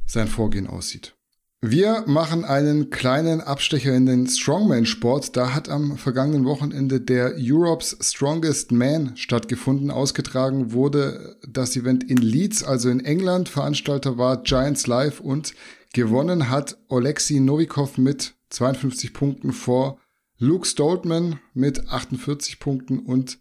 [0.06, 1.14] sein Vorgehen aussieht.
[1.62, 5.36] Wir machen einen kleinen Abstecher in den Strongman-Sport.
[5.36, 9.90] Da hat am vergangenen Wochenende der Europe's Strongest Man stattgefunden.
[9.90, 13.50] Ausgetragen wurde das Event in Leeds, also in England.
[13.50, 15.54] Veranstalter war Giants Live und
[15.92, 19.98] gewonnen hat Alexei Novikov mit 52 Punkten vor
[20.38, 23.38] Luke Stoltman mit 48 Punkten und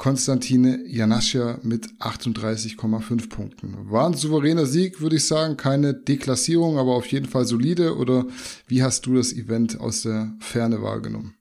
[0.00, 3.90] Konstantine Janascha mit 38,5 Punkten.
[3.90, 5.58] War ein souveräner Sieg, würde ich sagen.
[5.58, 7.94] Keine Deklassierung, aber auf jeden Fall solide.
[7.98, 8.24] Oder
[8.66, 11.34] wie hast du das Event aus der Ferne wahrgenommen?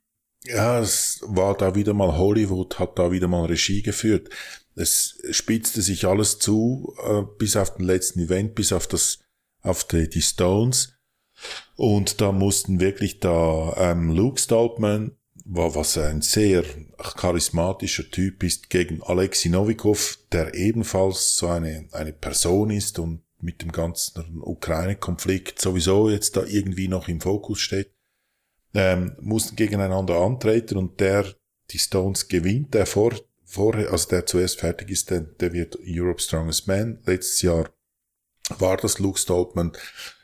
[0.44, 4.28] Ja, es war da wieder mal Hollywood, hat da wieder mal Regie geführt.
[4.76, 9.20] Es spitzte sich alles zu, äh, bis auf den letzten Event, bis auf das,
[9.62, 10.96] auf die, die Stones.
[11.78, 15.16] Und da mussten wirklich da ähm, Luke Stoltman,
[15.52, 16.64] was ein sehr
[17.00, 23.64] charismatischer Typ ist, gegen Alexei Novikov, der ebenfalls so eine, eine Person ist und mit
[23.64, 27.92] dem ganzen Ukraine-Konflikt sowieso jetzt da irgendwie noch im Fokus steht,
[28.76, 31.26] ähm, mussten gegeneinander antreten und der
[31.72, 36.22] die Stones gewinnt, der vor, vorher, also der zuerst fertig ist, der, der wird Europe
[36.22, 37.00] Strongest Man.
[37.06, 37.70] Letztes Jahr
[38.60, 39.72] war das Luke Stoltman.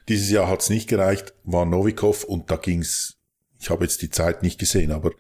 [0.08, 3.14] Dieses Jahr hat's nicht gereicht, war Novikov und da ging's
[3.60, 5.12] ich habe jetzt die Zeit nicht gesehen, aber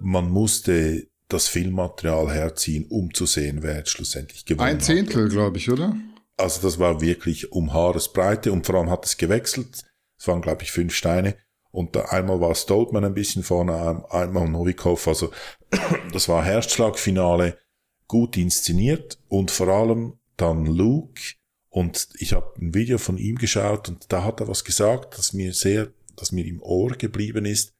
[0.00, 4.74] man musste das Filmmaterial herziehen, um zu sehen, wer jetzt schlussendlich gewonnen hat.
[4.74, 5.96] Ein Zehntel, glaube ich, oder?
[6.36, 9.84] Also das war wirklich um Haaresbreite und vor allem hat es gewechselt.
[10.18, 11.36] Es waren, glaube ich, fünf Steine.
[11.70, 15.08] Und da einmal war Stoltman ein bisschen vorne, einmal Novikov.
[15.08, 15.32] Also
[16.12, 17.58] das war Herzschlagfinale,
[18.06, 21.20] gut inszeniert und vor allem dann Luke.
[21.68, 25.32] Und ich habe ein Video von ihm geschaut und da hat er was gesagt, das
[25.32, 27.74] mir sehr, das mir im Ohr geblieben ist.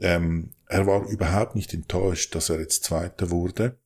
[0.00, 3.78] Ähm, er war überhaupt nicht enttäuscht, dass er jetzt Zweiter wurde.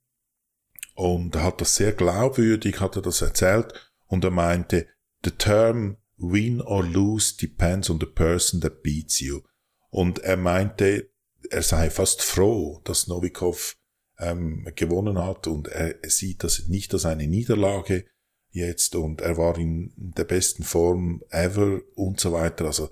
[0.94, 3.92] Und er hat das sehr glaubwürdig, hat er das erzählt.
[4.06, 4.86] Und er meinte,
[5.24, 9.42] the term win or lose depends on the person that beats you.
[9.90, 11.10] Und er meinte,
[11.50, 13.76] er sei fast froh, dass Novikov
[14.18, 18.06] ähm, gewonnen hat und er sieht das nicht als eine Niederlage
[18.50, 22.64] jetzt und er war in der besten Form ever und so weiter.
[22.64, 22.90] Also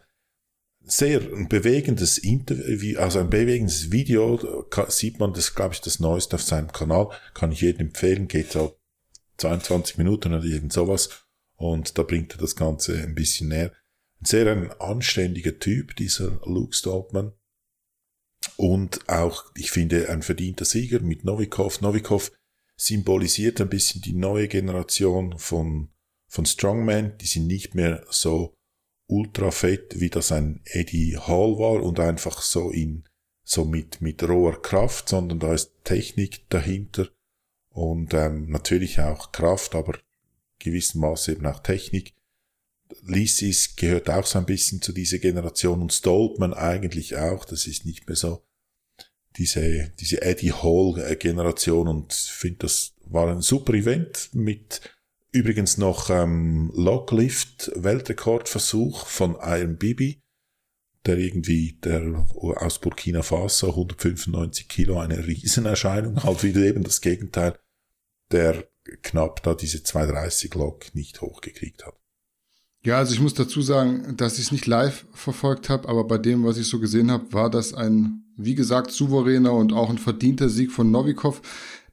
[0.87, 6.37] sehr ein bewegendes Interview, also ein bewegendes Video, sieht man das, glaube ich, das Neueste
[6.37, 8.77] auf seinem Kanal, kann ich jedem empfehlen, geht so
[9.39, 13.73] 22 Minuten oder irgend sowas und da bringt er das Ganze ein bisschen näher.
[14.21, 17.33] Ein sehr ein anständiger Typ, dieser Luke Stoltman.
[18.57, 21.81] Und auch, ich finde, ein verdienter Sieger mit Novikov.
[21.81, 22.31] Novikov
[22.77, 25.89] symbolisiert ein bisschen die neue Generation von,
[26.29, 27.17] von Strongman.
[27.19, 28.54] Die sind nicht mehr so
[29.07, 33.05] ultra fett, wie das ein Eddie Hall war und einfach so in,
[33.43, 37.09] so mit, mit roher Kraft, sondern da ist Technik dahinter
[37.71, 39.99] und ähm, natürlich auch Kraft, aber
[40.59, 42.15] gewissem Maße eben auch Technik.
[43.03, 47.45] Lysis gehört auch so ein bisschen zu dieser Generation und Stoltman eigentlich auch.
[47.45, 48.45] Das ist nicht mehr so
[49.37, 54.81] diese, diese Eddie Hall Generation und finde, das war ein super Event mit
[55.35, 60.23] übrigens noch ähm, Locklift Weltrekordversuch von Iron Bibi,
[61.05, 67.59] der irgendwie, der aus Burkina Faso 195 Kilo eine Riesenerscheinung, halt wieder eben das Gegenteil,
[68.31, 68.69] der
[69.03, 71.95] knapp da diese 230 Lok nicht hochgekriegt hat.
[72.85, 76.19] Ja, also ich muss dazu sagen, dass ich es nicht live verfolgt habe, aber bei
[76.19, 79.99] dem, was ich so gesehen habe, war das ein, wie gesagt, souveräner und auch ein
[79.99, 81.41] verdienter Sieg von Novikov.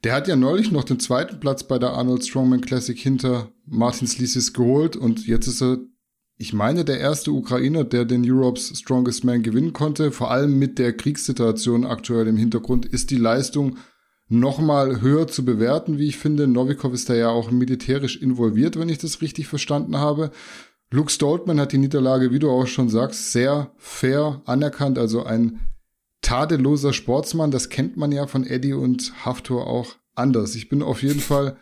[0.03, 4.07] Der hat ja neulich noch den zweiten Platz bei der Arnold Strongman Classic hinter Martin
[4.07, 5.77] Slisis geholt und jetzt ist er,
[6.37, 10.11] ich meine, der erste Ukrainer, der den Europe's Strongest Man gewinnen konnte.
[10.11, 13.77] Vor allem mit der Kriegssituation aktuell im Hintergrund ist die Leistung
[14.27, 16.47] nochmal höher zu bewerten, wie ich finde.
[16.47, 20.31] Novikov ist da ja auch militärisch involviert, wenn ich das richtig verstanden habe.
[20.89, 24.97] Luke Stoltman hat die Niederlage, wie du auch schon sagst, sehr fair anerkannt.
[24.97, 25.59] Also ein
[26.21, 27.51] tadelloser Sportsmann.
[27.51, 30.55] Das kennt man ja von Eddie und Haftor auch anders.
[30.55, 31.57] Ich bin auf jeden Fall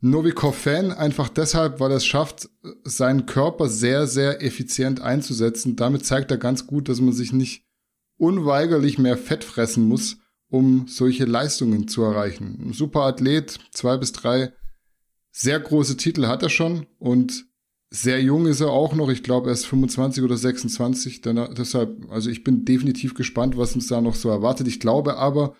[0.00, 2.50] Novikov-Fan, einfach deshalb, weil er es schafft,
[2.84, 5.76] seinen Körper sehr, sehr effizient einzusetzen.
[5.76, 7.64] Damit zeigt er ganz gut, dass man sich nicht
[8.18, 12.60] unweigerlich mehr Fett fressen muss, um solche Leistungen zu erreichen.
[12.62, 14.52] Ein super Athlet, zwei bis drei
[15.32, 17.46] sehr große Titel hat er schon und
[17.94, 19.08] sehr jung ist er auch noch.
[19.08, 21.20] Ich glaube, er ist 25 oder 26.
[21.20, 24.66] Denn, deshalb, also ich bin definitiv gespannt, was uns da noch so erwartet.
[24.66, 25.54] Ich glaube aber,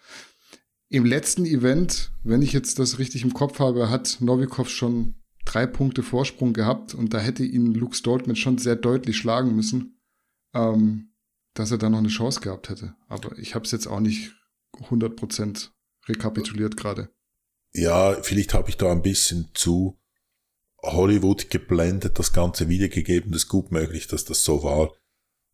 [0.89, 5.67] im letzten Event, wenn ich jetzt das richtig im Kopf habe, hat Novikov schon drei
[5.67, 10.01] Punkte Vorsprung gehabt und da hätte ihn Luke Stoltman schon sehr deutlich schlagen müssen,
[10.55, 11.11] ähm,
[11.55, 12.95] dass er da noch eine Chance gehabt hätte.
[13.07, 14.33] Aber ich habe es jetzt auch nicht
[14.91, 15.71] 100%
[16.09, 17.11] rekapituliert gerade.
[17.73, 19.99] Ja, vielleicht habe ich da ein bisschen zu
[20.93, 23.33] Hollywood geblendet, das Ganze wiedergegeben.
[23.33, 24.93] Das ist gut möglich, dass das so war.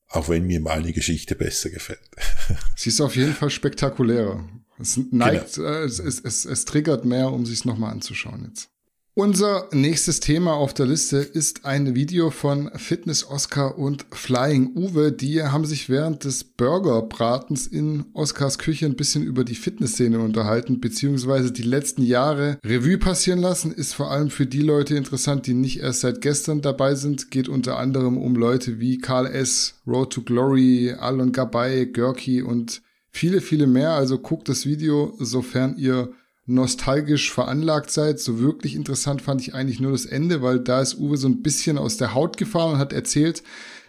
[0.09, 2.01] Auch wenn mir meine Geschichte besser gefällt.
[2.77, 4.49] Sie ist auf jeden Fall spektakulärer.
[4.79, 5.69] Es neigt, genau.
[5.69, 8.71] äh, es, es, es, es triggert mehr, um sich nochmal anzuschauen jetzt.
[9.15, 15.11] Unser nächstes Thema auf der Liste ist ein Video von Fitness Oscar und Flying Uwe.
[15.11, 20.81] Die haben sich während des Burgerbratens in Oscars Küche ein bisschen über die Fitnessszene unterhalten,
[20.81, 23.73] beziehungsweise die letzten Jahre Revue passieren lassen.
[23.73, 27.33] Ist vor allem für die Leute interessant, die nicht erst seit gestern dabei sind.
[27.33, 32.81] Geht unter anderem um Leute wie Karl S., Road to Glory, Alon Gabay, Görki und
[33.11, 33.91] viele, viele mehr.
[33.91, 36.13] Also guckt das Video, sofern ihr
[36.51, 38.21] nostalgisch veranlagt seid.
[38.21, 41.43] So wirklich interessant fand ich eigentlich nur das Ende, weil da ist Uwe so ein
[41.43, 43.43] bisschen aus der Haut gefahren und hat erzählt,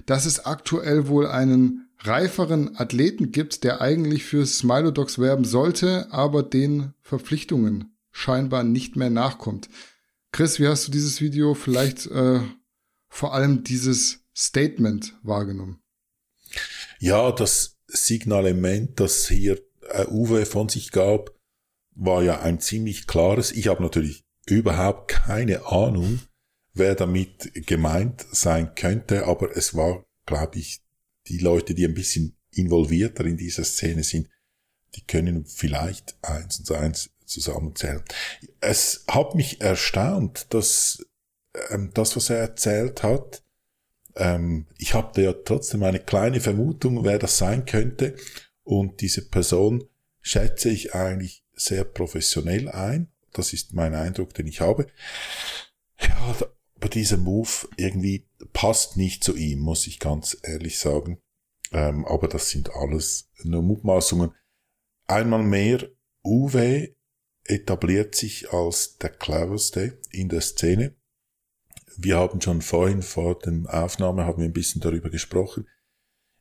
[0.06, 6.43] dass es aktuell wohl einen reiferen Athleten gibt, der eigentlich für Smilodogs werben sollte, aber
[6.43, 9.69] den Verpflichtungen scheinbar nicht mehr nachkommt.
[10.32, 12.39] Chris, wie hast du dieses Video vielleicht äh,
[13.10, 15.80] vor allem dieses Statement wahrgenommen?
[17.00, 21.32] Ja, das Signalement, das hier äh, Uwe von sich gab,
[21.95, 23.51] war ja ein ziemlich klares.
[23.51, 26.19] Ich habe natürlich überhaupt keine Ahnung,
[26.73, 30.82] wer damit gemeint sein könnte, aber es war, glaube ich,
[31.27, 34.30] die Leute, die ein bisschen involvierter in dieser Szene sind,
[34.95, 38.04] die können vielleicht eins und eins zusammenzählen.
[38.60, 41.06] Es hat mich erstaunt, dass
[41.69, 43.43] ähm, das, was er erzählt hat,
[44.15, 48.15] ähm, ich habe ja trotzdem eine kleine Vermutung, wer das sein könnte.
[48.63, 49.84] Und diese Person
[50.21, 53.12] schätze ich eigentlich sehr professionell ein.
[53.34, 54.88] Das ist mein Eindruck, den ich habe.
[56.00, 61.22] Ja, aber dieser Move irgendwie passt nicht zu ihm, muss ich ganz ehrlich sagen.
[61.72, 64.32] Ähm, aber das sind alles nur Mutmaßungen.
[65.08, 65.90] Einmal mehr,
[66.24, 66.96] Uwe
[67.44, 70.96] etabliert sich als der cleverste in der Szene.
[71.98, 75.68] Wir haben schon vorhin vor dem Aufnahme haben wir ein bisschen darüber gesprochen.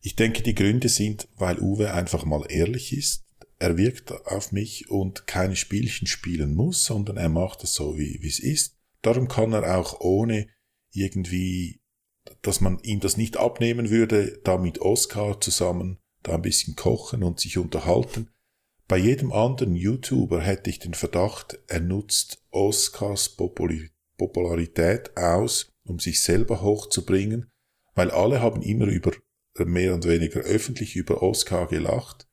[0.01, 3.25] Ich denke, die Gründe sind, weil Uwe einfach mal ehrlich ist.
[3.61, 8.18] Er wirkt auf mich und keine Spielchen spielen muss, sondern er macht es so, wie,
[8.27, 8.79] es ist.
[9.03, 10.49] Darum kann er auch ohne
[10.92, 11.83] irgendwie,
[12.40, 17.23] dass man ihm das nicht abnehmen würde, da mit Oscar zusammen da ein bisschen kochen
[17.23, 18.31] und sich unterhalten.
[18.88, 23.37] Bei jedem anderen YouTuber hätte ich den Verdacht, er nutzt Oscars
[24.16, 27.51] Popularität aus, um sich selber hochzubringen,
[27.94, 29.12] weil alle haben immer über
[29.59, 32.27] mehr und weniger öffentlich über Oscar gelacht.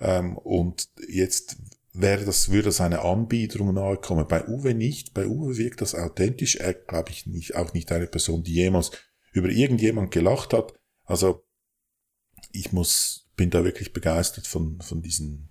[0.00, 1.56] Ähm, und jetzt
[1.92, 4.26] wäre das, würde das eine Anbiederung nahe kommen.
[4.28, 5.14] Bei Uwe nicht.
[5.14, 6.56] Bei Uwe wirkt das authentisch.
[6.56, 8.90] Er, glaube ich, nicht, auch nicht eine Person, die jemals
[9.32, 10.74] über irgendjemand gelacht hat.
[11.04, 11.44] Also,
[12.52, 15.50] ich muss, bin da wirklich begeistert von, von diesen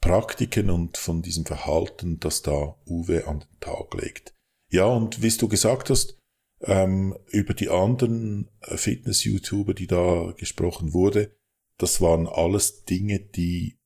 [0.00, 4.34] Praktiken und von diesem Verhalten, das da Uwe an den Tag legt.
[4.70, 6.18] Ja, und wie du gesagt hast,
[6.62, 11.36] ähm, über die anderen Fitness-YouTuber, die da gesprochen wurde,
[11.82, 13.76] das waren alles Dinge, die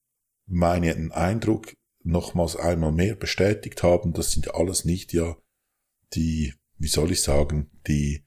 [0.46, 1.72] meinen Eindruck
[2.04, 4.12] nochmals einmal mehr bestätigt haben.
[4.12, 5.36] Das sind alles nicht ja
[6.12, 8.22] die, wie soll ich sagen, die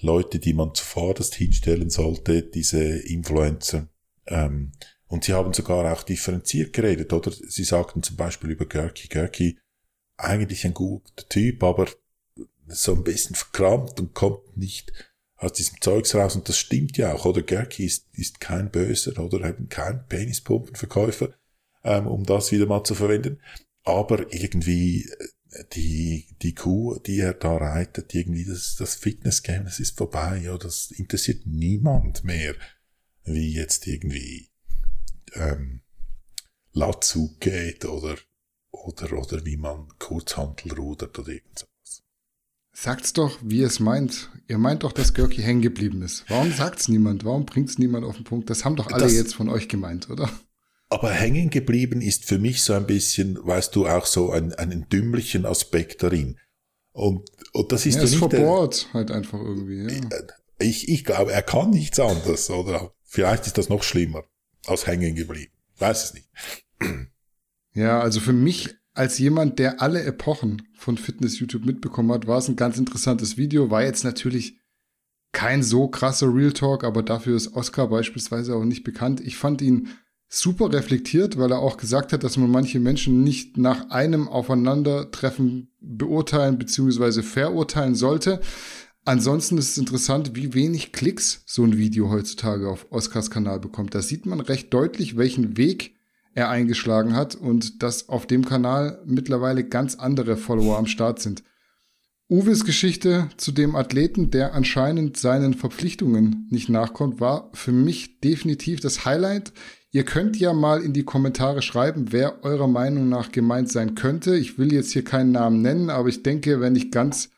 [0.00, 3.88] Leute, die man zuvorderst hinstellen sollte, diese Influencer.
[4.26, 4.72] Ähm,
[5.06, 7.30] und sie haben sogar auch differenziert geredet, oder?
[7.30, 9.58] Sie sagten zum Beispiel über Görki, Görki,
[10.16, 11.86] eigentlich ein guter Typ, aber
[12.66, 14.92] so ein bisschen verkrampft und kommt nicht
[15.36, 16.36] aus diesem Zeugs raus.
[16.36, 17.42] Und das stimmt ja auch, oder?
[17.42, 21.34] Görki ist, ist kein Böser oder eben kein Penispumpenverkäufer
[21.86, 23.40] ähm, um das wieder mal zu verwenden.
[23.84, 25.08] Aber irgendwie
[25.50, 30.38] äh, die, die Kuh, die er da reitet, irgendwie das, das Fitness-Game, das ist vorbei,
[30.38, 32.54] ja, das interessiert niemand mehr,
[33.24, 34.50] wie jetzt irgendwie
[35.34, 35.80] ähm,
[36.72, 38.16] Latzug geht oder,
[38.72, 41.66] oder, oder wie man Kurzhantel rudert oder irgendwas.
[42.78, 44.30] Sagt's doch, wie ihr es meint.
[44.48, 46.26] Ihr meint doch, dass Görki hängen geblieben ist.
[46.28, 47.24] Warum sagt's niemand?
[47.24, 48.50] Warum bringt's niemand auf den Punkt?
[48.50, 50.28] Das haben doch alle das, jetzt von euch gemeint, oder?
[50.90, 54.90] Aber hängen geblieben ist für mich so ein bisschen, weißt du, auch so ein, einen
[54.90, 56.38] dümmlichen Aspekt darin.
[56.92, 59.94] Und, und das ist ja, ist nicht verbohrt halt einfach irgendwie.
[59.94, 60.08] Ja.
[60.58, 62.92] Ich, ich glaube, er kann nichts anderes, oder?
[63.04, 64.24] Vielleicht ist das noch schlimmer
[64.66, 65.52] als hängen geblieben.
[65.78, 66.28] Weiß es nicht.
[67.72, 72.38] Ja, also für mich als jemand, der alle Epochen von Fitness YouTube mitbekommen hat, war
[72.38, 73.70] es ein ganz interessantes Video.
[73.70, 74.58] War jetzt natürlich
[75.32, 79.20] kein so krasser Real Talk, aber dafür ist Oscar beispielsweise auch nicht bekannt.
[79.20, 79.88] Ich fand ihn
[80.28, 85.74] super reflektiert, weil er auch gesagt hat, dass man manche Menschen nicht nach einem Aufeinandertreffen
[85.80, 87.22] beurteilen bzw.
[87.22, 88.40] verurteilen sollte.
[89.04, 93.94] Ansonsten ist es interessant, wie wenig Klicks so ein Video heutzutage auf Oscars Kanal bekommt.
[93.94, 95.95] Da sieht man recht deutlich, welchen Weg
[96.36, 101.42] er eingeschlagen hat und dass auf dem Kanal mittlerweile ganz andere Follower am Start sind.
[102.28, 108.80] Uwes Geschichte zu dem Athleten, der anscheinend seinen Verpflichtungen nicht nachkommt, war für mich definitiv
[108.80, 109.54] das Highlight.
[109.92, 114.36] Ihr könnt ja mal in die Kommentare schreiben, wer eurer Meinung nach gemeint sein könnte.
[114.36, 117.30] Ich will jetzt hier keinen Namen nennen, aber ich denke, wenn nicht ganz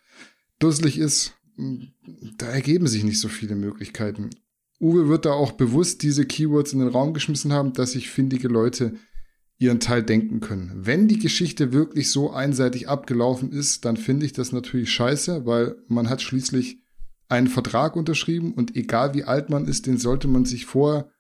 [0.59, 1.35] dusselig ist,
[2.37, 4.31] da ergeben sich nicht so viele Möglichkeiten.
[4.81, 8.49] Uwe wird da auch bewusst diese Keywords in den Raum geschmissen haben, dass sich findige
[8.49, 8.95] Leute
[9.59, 10.73] ihren Teil denken können.
[10.75, 15.77] Wenn die Geschichte wirklich so einseitig abgelaufen ist, dann finde ich das natürlich scheiße, weil
[15.89, 16.81] man hat schließlich
[17.29, 21.11] einen Vertrag unterschrieben und egal wie alt man ist, den sollte man sich vorher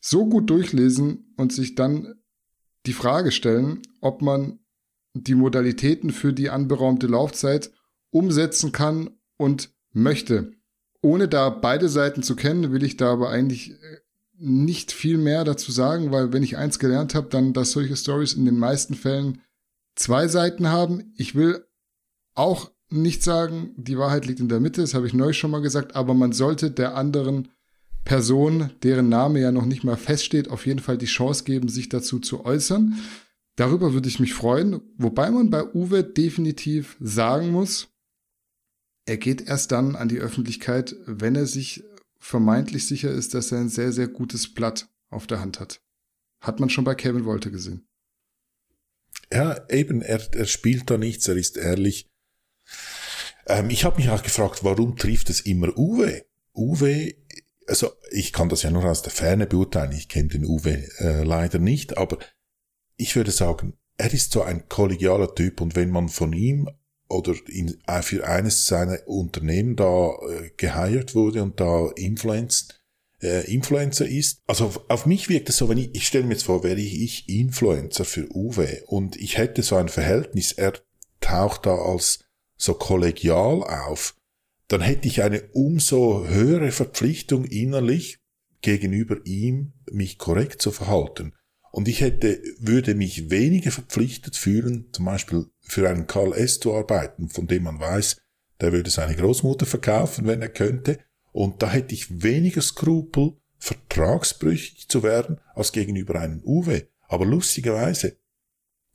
[0.00, 2.14] so gut durchlesen und sich dann
[2.86, 4.60] die Frage stellen, ob man
[5.14, 7.72] die Modalitäten für die anberaumte Laufzeit
[8.10, 10.52] umsetzen kann und möchte.
[11.00, 13.76] Ohne da beide Seiten zu kennen, will ich da aber eigentlich äh,
[14.38, 18.34] nicht viel mehr dazu sagen, weil wenn ich eins gelernt habe, dann, dass solche Stories
[18.34, 19.40] in den meisten Fällen
[19.96, 21.12] zwei Seiten haben.
[21.16, 21.64] Ich will
[22.34, 25.60] auch nicht sagen, die Wahrheit liegt in der Mitte, das habe ich neu schon mal
[25.60, 27.48] gesagt, aber man sollte der anderen
[28.04, 31.88] Person, deren Name ja noch nicht mal feststeht, auf jeden Fall die Chance geben, sich
[31.88, 32.94] dazu zu äußern.
[33.56, 37.88] Darüber würde ich mich freuen, wobei man bei Uwe definitiv sagen muss,
[39.08, 41.82] er geht erst dann an die Öffentlichkeit, wenn er sich
[42.18, 45.80] vermeintlich sicher ist, dass er ein sehr, sehr gutes Blatt auf der Hand hat.
[46.40, 47.88] Hat man schon bei Kevin Wolter gesehen.
[49.32, 52.06] Ja, eben, er, er spielt da nichts, er ist ehrlich.
[53.46, 56.26] Ähm, ich habe mich auch gefragt, warum trifft es immer Uwe?
[56.54, 57.14] Uwe,
[57.66, 61.24] also ich kann das ja nur aus der Ferne beurteilen, ich kenne den Uwe äh,
[61.24, 62.18] leider nicht, aber
[62.96, 66.68] ich würde sagen, er ist so ein kollegialer Typ und wenn man von ihm
[67.08, 72.78] oder in, äh, für eines seiner Unternehmen da äh, geheiert wurde und da influenced,
[73.22, 74.42] äh, Influencer ist.
[74.46, 77.00] Also auf mich wirkt es so, wenn ich, ich stelle mir jetzt vor, wäre ich,
[77.00, 80.74] ich Influencer für Uwe und ich hätte so ein Verhältnis, er
[81.20, 82.20] taucht da als
[82.56, 84.14] so kollegial auf,
[84.68, 88.18] dann hätte ich eine umso höhere Verpflichtung innerlich
[88.60, 91.32] gegenüber ihm, mich korrekt zu verhalten.
[91.70, 96.58] Und ich hätte, würde mich weniger verpflichtet fühlen, zum Beispiel für einen Karl S.
[96.58, 98.20] zu arbeiten, von dem man weiß,
[98.60, 100.98] der würde seine Großmutter verkaufen, wenn er könnte.
[101.32, 106.88] Und da hätte ich weniger Skrupel, vertragsbrüchig zu werden, als gegenüber einem Uwe.
[107.06, 108.16] Aber lustigerweise,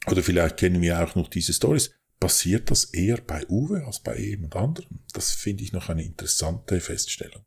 [0.09, 4.17] oder vielleicht kennen wir auch noch diese Stories, passiert das eher bei Uwe als bei
[4.17, 4.99] jemand anderem.
[5.13, 7.43] Das finde ich noch eine interessante Feststellung.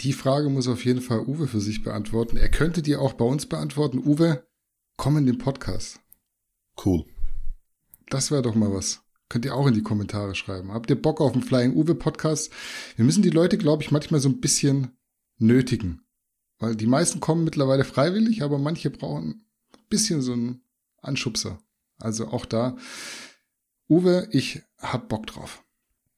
[0.00, 2.36] Die Frage muss auf jeden Fall Uwe für sich beantworten.
[2.36, 3.98] Er könnte die auch bei uns beantworten.
[4.04, 4.46] Uwe,
[4.98, 5.98] komm in den Podcast.
[6.84, 7.06] Cool.
[8.08, 9.02] Das wäre doch mal was.
[9.28, 10.72] Könnt ihr auch in die Kommentare schreiben.
[10.72, 12.52] Habt ihr Bock auf den Flying Uwe Podcast?
[12.94, 14.96] Wir müssen die Leute, glaube ich, manchmal so ein bisschen
[15.38, 16.02] nötigen.
[16.58, 20.62] Weil die meisten kommen mittlerweile freiwillig, aber manche brauchen ein bisschen so einen
[21.02, 21.58] Anschubser.
[21.98, 22.76] Also auch da.
[23.88, 25.64] Uwe, ich hab Bock drauf.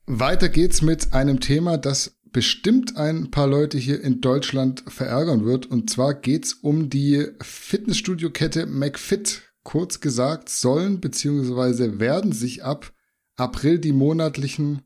[0.06, 5.66] Weiter geht's mit einem Thema, das bestimmt ein paar Leute hier in Deutschland verärgern wird.
[5.66, 9.47] Und zwar geht's um die Fitnessstudio-Kette McFit.
[9.68, 11.98] Kurz gesagt, sollen bzw.
[12.00, 12.90] werden sich ab
[13.36, 14.80] April die monatlichen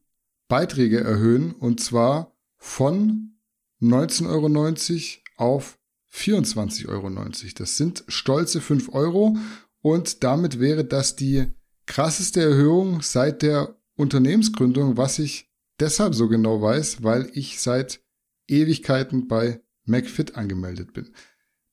[0.48, 1.52] Beiträge erhöhen.
[1.52, 3.38] Und zwar von
[3.80, 5.78] 19,90 Euro auf
[6.12, 7.10] 24,90 Euro.
[7.58, 9.36] Das sind stolze 5 Euro.
[9.82, 11.46] Und damit wäre das die
[11.86, 18.00] krasseste Erhöhung seit der Unternehmensgründung, was ich deshalb so genau weiß, weil ich seit
[18.48, 21.14] Ewigkeiten bei McFit angemeldet bin.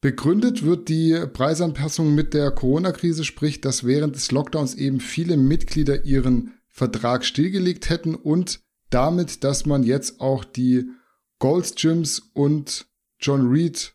[0.01, 6.05] Begründet wird die Preisanpassung mit der Corona-Krise, sprich, dass während des Lockdowns eben viele Mitglieder
[6.05, 10.89] ihren Vertrag stillgelegt hätten und damit, dass man jetzt auch die
[11.39, 12.87] Golds Gyms und
[13.19, 13.93] John Reed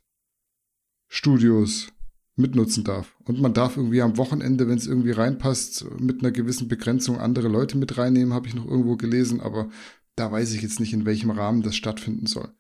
[1.09, 1.89] Studios
[2.37, 3.17] mitnutzen darf.
[3.25, 7.49] Und man darf irgendwie am Wochenende, wenn es irgendwie reinpasst, mit einer gewissen Begrenzung andere
[7.49, 9.71] Leute mit reinnehmen, habe ich noch irgendwo gelesen, aber
[10.17, 12.53] da weiß ich jetzt nicht, in welchem Rahmen das stattfinden soll.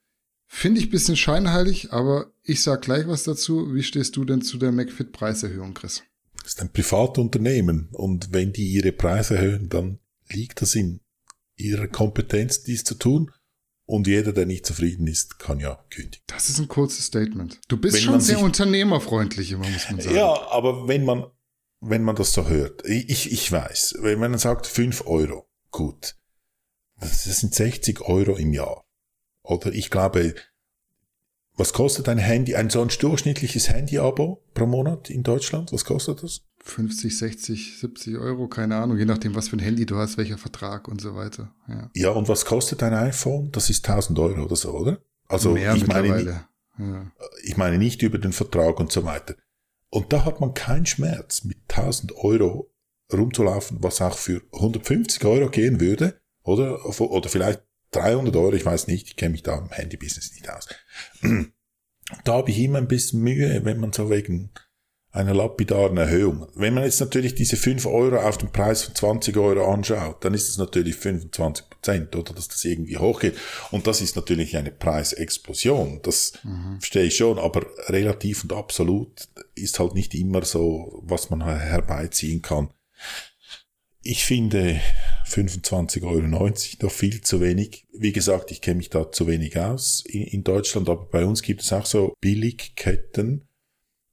[0.56, 3.74] Finde ich bisschen scheinheilig, aber ich sag gleich was dazu.
[3.74, 6.04] Wie stehst du denn zu der McFit-Preiserhöhung, Chris?
[6.36, 9.98] Das ist ein Privatunternehmen und wenn die ihre Preise erhöhen, dann
[10.28, 11.00] liegt das in
[11.56, 13.32] ihrer Kompetenz, dies zu tun.
[13.84, 16.24] Und jeder, der nicht zufrieden ist, kann ja kündigen.
[16.28, 17.60] Das ist ein kurzes Statement.
[17.66, 20.16] Du bist wenn schon sehr unternehmerfreundlich, muss man sagen.
[20.16, 21.26] Ja, aber wenn man,
[21.80, 26.14] wenn man das so hört, ich, ich weiß, wenn man sagt fünf Euro, gut,
[27.00, 28.83] das sind 60 Euro im Jahr.
[29.44, 30.34] Oder ich glaube,
[31.56, 35.72] was kostet ein Handy, ein sonst durchschnittliches Handy-Abo pro Monat in Deutschland?
[35.72, 36.40] Was kostet das?
[36.64, 40.38] 50, 60, 70 Euro, keine Ahnung, je nachdem, was für ein Handy du hast, welcher
[40.38, 41.54] Vertrag und so weiter.
[41.68, 43.52] Ja, ja und was kostet ein iPhone?
[43.52, 44.98] Das ist 1000 Euro oder so, oder?
[45.28, 46.46] Also Mehr ich meine,
[46.78, 47.12] ja.
[47.42, 49.34] ich meine nicht über den Vertrag und so weiter.
[49.90, 52.72] Und da hat man keinen Schmerz, mit 1000 Euro
[53.12, 56.84] rumzulaufen, was auch für 150 Euro gehen würde, oder?
[56.98, 57.62] Oder vielleicht
[57.96, 60.68] 300 Euro, ich weiß nicht, ich kenne mich da im Handybusiness nicht aus.
[62.24, 64.50] Da habe ich immer ein bisschen Mühe, wenn man so wegen
[65.14, 66.48] einer lapidaren Erhöhung.
[66.56, 70.34] Wenn man jetzt natürlich diese 5 Euro auf den Preis von 20 Euro anschaut, dann
[70.34, 73.36] ist es natürlich 25 Prozent, oder dass das irgendwie hochgeht.
[73.70, 76.00] Und das ist natürlich eine Preisexplosion.
[76.02, 76.78] Das mhm.
[76.80, 82.42] verstehe ich schon, aber relativ und absolut ist halt nicht immer so, was man herbeiziehen
[82.42, 82.70] kann.
[84.06, 84.82] Ich finde
[85.26, 87.86] 25,90 Euro noch viel zu wenig.
[87.90, 91.40] Wie gesagt, ich kenne mich da zu wenig aus in, in, Deutschland, aber bei uns
[91.40, 93.48] gibt es auch so Billigketten.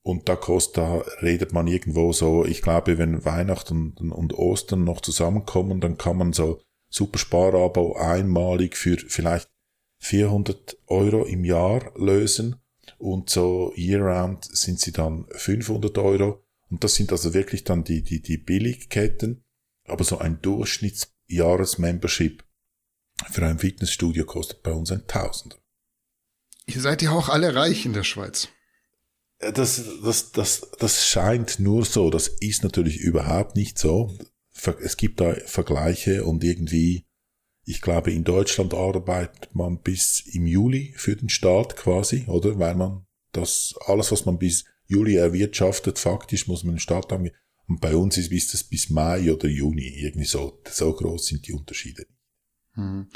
[0.02, 5.02] Und da kostet, da redet man irgendwo so, ich glaube, wenn Weihnachten und, Ostern noch
[5.02, 9.50] zusammenkommen, dann kann man so super Sparabo einmalig für vielleicht
[10.00, 12.56] 400 Euro im Jahr lösen.
[12.98, 16.46] Und so year-round sind sie dann 500 Euro.
[16.70, 19.44] Und das sind also wirklich dann die, die, die Billigketten.
[19.92, 22.44] Aber so ein Durchschnittsjahresmembership
[23.30, 25.58] für ein Fitnessstudio kostet bei uns ein Tausender.
[26.66, 28.50] Ihr seid ja auch alle reich in der Schweiz.
[29.39, 32.10] Das, das, das, das scheint nur so.
[32.10, 34.16] Das ist natürlich überhaupt nicht so.
[34.82, 37.06] Es gibt da Vergleiche und irgendwie,
[37.66, 42.60] ich glaube, in Deutschland arbeitet man bis im Juli für den Staat quasi, oder?
[42.60, 47.32] Weil man das, alles, was man bis Juli erwirtschaftet, faktisch muss man den Start haben.
[47.72, 50.59] Und bei uns ist, ist das bis Mai oder Juni, irgendwie so.
[50.69, 52.05] So groß sind die Unterschiede.
[52.74, 53.07] Hm.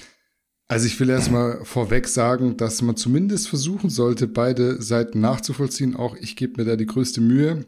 [0.70, 5.98] Also ich will erstmal vorweg sagen, dass man zumindest versuchen sollte, beide Seiten nachzuvollziehen.
[5.98, 7.66] Auch ich gebe mir da die größte Mühe.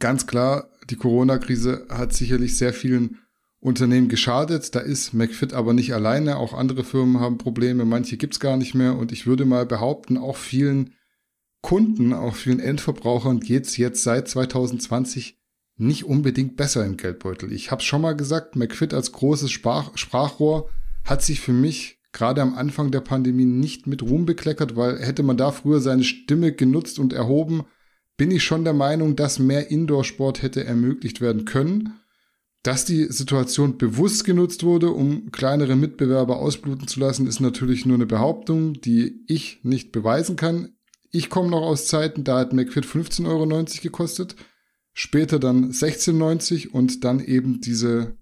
[0.00, 3.18] Ganz klar, die Corona-Krise hat sicherlich sehr vielen
[3.60, 4.74] Unternehmen geschadet.
[4.74, 6.38] Da ist McFit aber nicht alleine.
[6.38, 7.84] Auch andere Firmen haben Probleme.
[7.84, 8.98] Manche gibt's gar nicht mehr.
[8.98, 10.94] Und ich würde mal behaupten, auch vielen
[11.62, 15.37] Kunden, auch vielen Endverbrauchern geht's jetzt seit 2020
[15.78, 17.52] nicht unbedingt besser im Geldbeutel.
[17.52, 20.68] Ich habe schon mal gesagt, McFit als großes Sprach Sprachrohr
[21.04, 25.22] hat sich für mich gerade am Anfang der Pandemie nicht mit Ruhm bekleckert, weil hätte
[25.22, 27.64] man da früher seine Stimme genutzt und erhoben,
[28.16, 31.94] bin ich schon der Meinung, dass mehr Indoor-Sport hätte ermöglicht werden können.
[32.64, 37.94] Dass die Situation bewusst genutzt wurde, um kleinere Mitbewerber ausbluten zu lassen, ist natürlich nur
[37.94, 40.70] eine Behauptung, die ich nicht beweisen kann.
[41.12, 44.34] Ich komme noch aus Zeiten, da hat McFit 15,90 Euro gekostet,
[44.98, 48.16] später dann 16,90 und dann eben diese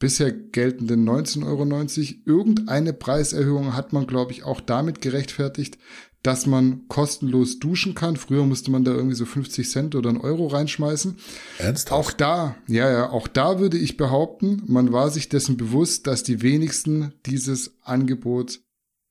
[0.00, 2.38] bisher geltenden 19,90 Euro.
[2.38, 5.78] Irgendeine Preiserhöhung hat man, glaube ich, auch damit gerechtfertigt,
[6.24, 8.16] dass man kostenlos duschen kann.
[8.16, 11.16] Früher musste man da irgendwie so 50 Cent oder einen Euro reinschmeißen.
[11.58, 11.92] Ernsthaft?
[11.92, 16.24] Auch da, ja, ja, auch da würde ich behaupten, man war sich dessen bewusst, dass
[16.24, 18.62] die wenigsten dieses Angebot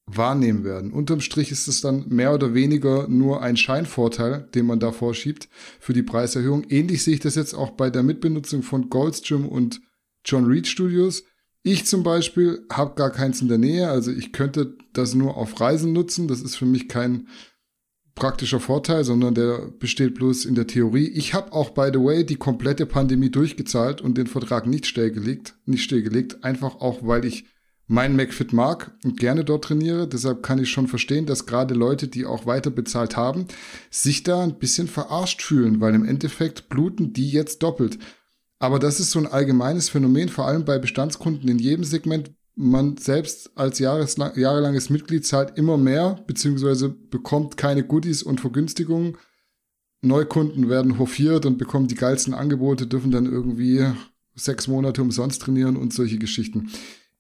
[0.08, 0.91] wahrnehmen werden.
[0.91, 5.49] Unterm Strich ist es dann mehr oder weniger nur ein Scheinvorteil, den man da vorschiebt
[5.80, 6.64] für die Preiserhöhung.
[6.70, 9.82] Ähnlich sehe ich das jetzt auch bei der Mitbenutzung von Goldstream und
[10.24, 11.24] John Reed Studios.
[11.62, 15.60] Ich zum Beispiel habe gar keins in der Nähe, also ich könnte das nur auf
[15.60, 16.30] Reisen nutzen.
[16.30, 17.28] Das ist für mich kein
[18.16, 21.08] praktischer Vorteil, sondern der besteht bloß in der Theorie.
[21.08, 25.55] Ich habe auch, by the way, die komplette Pandemie durchgezahlt und den Vertrag nicht stillgelegt,
[25.66, 27.45] nicht stillgelegt, einfach auch, weil ich
[27.88, 30.07] mein McFit mag und gerne dort trainiere.
[30.07, 33.47] Deshalb kann ich schon verstehen, dass gerade Leute, die auch weiter bezahlt haben,
[33.89, 37.97] sich da ein bisschen verarscht fühlen, weil im Endeffekt bluten die jetzt doppelt.
[38.59, 42.31] Aber das ist so ein allgemeines Phänomen, vor allem bei Bestandskunden in jedem Segment.
[42.55, 49.17] Man selbst als jahrelanges Mitglied zahlt immer mehr, beziehungsweise bekommt keine Goodies und Vergünstigungen.
[50.01, 53.85] Neukunden werden hofiert und bekommen die geilsten Angebote, dürfen dann irgendwie
[54.35, 56.71] sechs Monate umsonst trainieren und solche Geschichten.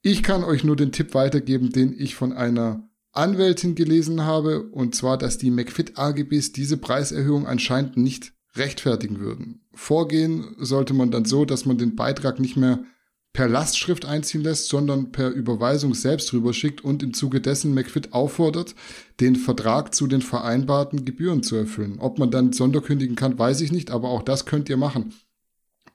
[0.09, 4.95] Ich kann euch nur den Tipp weitergeben, den ich von einer Anwältin gelesen habe, und
[4.95, 9.65] zwar, dass die McFit AGBs diese Preiserhöhung anscheinend nicht rechtfertigen würden.
[9.73, 12.85] Vorgehen sollte man dann so, dass man den Beitrag nicht mehr
[13.33, 18.75] per Lastschrift einziehen lässt, sondern per Überweisung selbst rüberschickt und im Zuge dessen McFit auffordert,
[19.19, 21.97] den Vertrag zu den vereinbarten Gebühren zu erfüllen.
[21.99, 25.13] Ob man dann sonderkündigen kann, weiß ich nicht, aber auch das könnt ihr machen.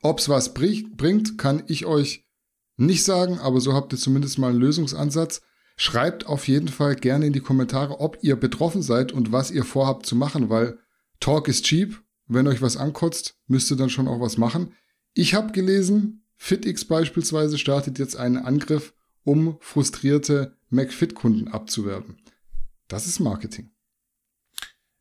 [0.03, 2.27] Ob's was bringt, kann ich euch
[2.77, 5.43] nicht sagen, aber so habt ihr zumindest mal einen Lösungsansatz.
[5.77, 9.65] Schreibt auf jeden Fall gerne in die Kommentare, ob ihr betroffen seid und was ihr
[9.65, 10.79] vorhabt zu machen, weil
[11.19, 12.03] Talk is cheap
[12.35, 14.75] wenn euch was ankotzt, müsst ihr dann schon auch was machen.
[15.15, 18.95] Ich habe gelesen, FitX beispielsweise startet jetzt einen Angriff,
[19.25, 22.17] um frustrierte McFit-Kunden abzuwerben.
[22.89, 23.71] Das ist Marketing.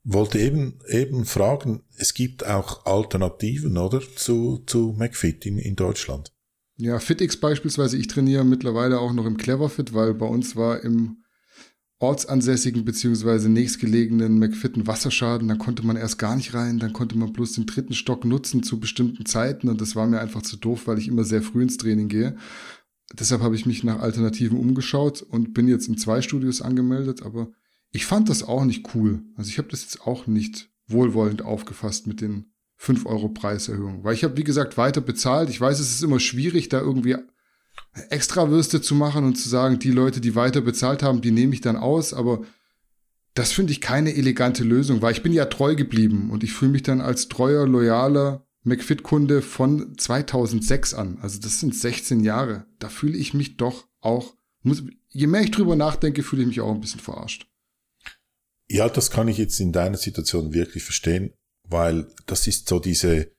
[0.04, 4.02] Wollte eben, eben fragen, es gibt auch Alternativen, oder?
[4.16, 6.34] Zu, zu McFit in, in Deutschland.
[6.82, 11.18] Ja, FitX beispielsweise, ich trainiere mittlerweile auch noch im Cleverfit, weil bei uns war im
[12.00, 15.48] ortsansässigen beziehungsweise nächstgelegenen McFitten Wasserschaden.
[15.48, 18.64] Da konnte man erst gar nicht rein, dann konnte man bloß den dritten Stock nutzen
[18.64, 21.62] zu bestimmten Zeiten und das war mir einfach zu doof, weil ich immer sehr früh
[21.62, 22.36] ins Training gehe.
[23.14, 27.52] Deshalb habe ich mich nach Alternativen umgeschaut und bin jetzt in zwei Studios angemeldet, aber
[27.92, 29.22] ich fand das auch nicht cool.
[29.36, 32.51] Also ich habe das jetzt auch nicht wohlwollend aufgefasst mit den
[32.82, 35.52] 5 Euro Preiserhöhungen, weil ich habe, wie gesagt, weiter bezahlt.
[35.52, 37.16] Ich weiß, es ist immer schwierig, da irgendwie
[38.10, 41.62] Extrawürste zu machen und zu sagen, die Leute, die weiter bezahlt haben, die nehme ich
[41.62, 42.42] dann aus, aber
[43.36, 46.72] das finde ich keine elegante Lösung, weil ich bin ja treu geblieben und ich fühle
[46.72, 51.20] mich dann als treuer, loyaler McFit-Kunde von 2006 an.
[51.22, 52.66] Also das sind 16 Jahre.
[52.80, 56.62] Da fühle ich mich doch auch, muss, je mehr ich drüber nachdenke, fühle ich mich
[56.62, 57.48] auch ein bisschen verarscht.
[58.68, 61.34] Ja, das kann ich jetzt in deiner Situation wirklich verstehen,
[61.72, 63.32] weil das ist so diese,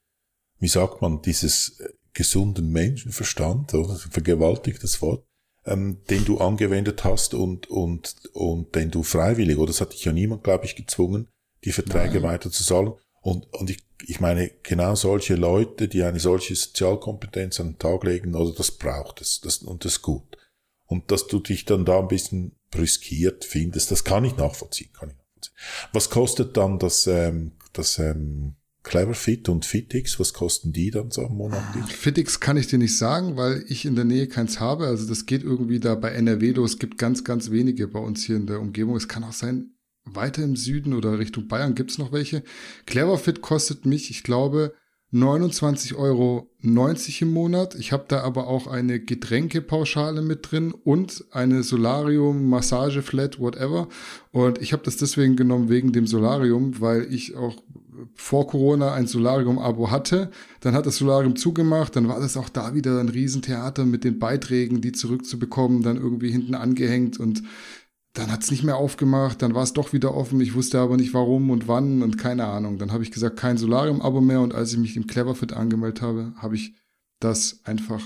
[0.58, 1.82] wie sagt man, dieses
[2.14, 3.96] gesunden Menschenverstand, oder?
[3.96, 5.24] Vergewaltigtes Wort,
[5.64, 10.04] ähm, den du angewendet hast und, und, und den du freiwillig, oder das hat dich
[10.04, 11.28] ja niemand, glaube ich, gezwungen,
[11.64, 12.22] die Verträge Nein.
[12.24, 12.92] weiter zu zahlen.
[13.20, 18.02] Und, und ich, ich meine, genau solche Leute, die eine solche Sozialkompetenz an den Tag
[18.04, 20.36] legen, oder das braucht es, das, und das ist gut.
[20.86, 25.10] Und dass du dich dann da ein bisschen brüskiert findest, das kann ich nachvollziehen, kann
[25.10, 25.54] ich nachvollziehen.
[25.92, 31.28] Was kostet dann das, ähm, das, ähm, Cleverfit und Fitix, was kosten die dann so
[31.28, 31.84] monatlich?
[31.84, 34.86] Fitix kann ich dir nicht sagen, weil ich in der Nähe keins habe.
[34.86, 36.72] Also das geht irgendwie da bei NRW los.
[36.72, 38.96] Es gibt ganz, ganz wenige bei uns hier in der Umgebung.
[38.96, 39.70] Es kann auch sein,
[40.04, 42.42] weiter im Süden oder Richtung Bayern gibt's noch welche.
[42.86, 44.74] Cleverfit kostet mich, ich glaube,
[45.12, 47.74] 29,90 Euro im Monat.
[47.74, 53.88] Ich habe da aber auch eine Getränkepauschale mit drin und eine Solarium, Massage, Flat, whatever.
[54.30, 57.56] Und ich habe das deswegen genommen wegen dem Solarium, weil ich auch
[58.14, 60.30] vor Corona ein Solarium-Abo hatte.
[60.60, 61.94] Dann hat das Solarium zugemacht.
[61.94, 66.30] Dann war das auch da wieder ein Riesentheater mit den Beiträgen, die zurückzubekommen, dann irgendwie
[66.30, 67.42] hinten angehängt und
[68.14, 71.14] dann hat's nicht mehr aufgemacht, dann war es doch wieder offen, ich wusste aber nicht
[71.14, 72.78] warum und wann und keine Ahnung.
[72.78, 76.34] Dann habe ich gesagt, kein Solarium-Abo mehr und als ich mich im Cleverfit angemeldet habe,
[76.36, 76.74] habe ich
[77.20, 78.02] das einfach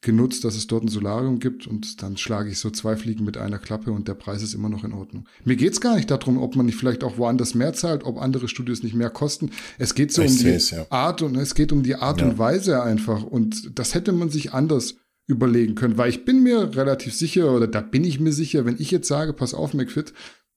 [0.00, 3.36] genutzt, dass es dort ein Solarium gibt und dann schlage ich so zwei Fliegen mit
[3.36, 5.26] einer Klappe und der Preis ist immer noch in Ordnung.
[5.44, 8.46] Mir geht's gar nicht darum, ob man nicht vielleicht auch woanders mehr zahlt, ob andere
[8.46, 9.50] Studios nicht mehr kosten.
[9.76, 10.86] Es geht so ich um die ja.
[10.90, 12.28] Art und es geht um die Art ja.
[12.28, 14.94] und Weise einfach und das hätte man sich anders
[15.28, 18.80] überlegen können, weil ich bin mir relativ sicher oder da bin ich mir sicher, wenn
[18.80, 20.14] ich jetzt sage, pass auf, McFit,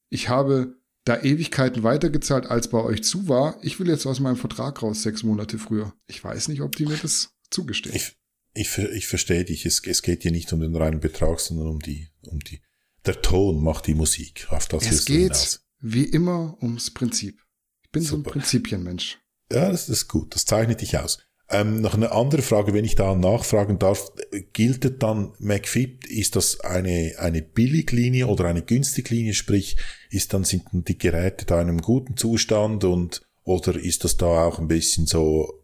[0.09, 3.57] ich habe da Ewigkeiten weitergezahlt, als bei euch zu war.
[3.63, 5.93] Ich will jetzt aus meinem Vertrag raus, sechs Monate früher.
[6.07, 7.95] Ich weiß nicht, ob die mir das zugestehen.
[7.95, 8.17] Ich,
[8.53, 9.65] ich, ich verstehe dich.
[9.65, 12.61] Es, es geht hier nicht um den reinen Betrag, sondern um die, um die,
[13.05, 14.47] der Ton macht die Musik.
[14.51, 15.65] Auf das es geht hinaus.
[15.79, 17.41] wie immer ums Prinzip.
[17.83, 18.09] Ich bin Super.
[18.09, 19.19] so ein Prinzipienmensch.
[19.51, 20.33] Ja, das ist gut.
[20.33, 21.17] Das zeichnet dich aus.
[21.51, 24.11] Ähm, noch eine andere Frage, wenn ich da nachfragen darf,
[24.53, 29.75] gilt dann McFit, ist das eine, eine Billiglinie oder eine Günstiglinie, sprich,
[30.09, 34.45] ist dann, sind die Geräte da in einem guten Zustand und, oder ist das da
[34.45, 35.61] auch ein bisschen so,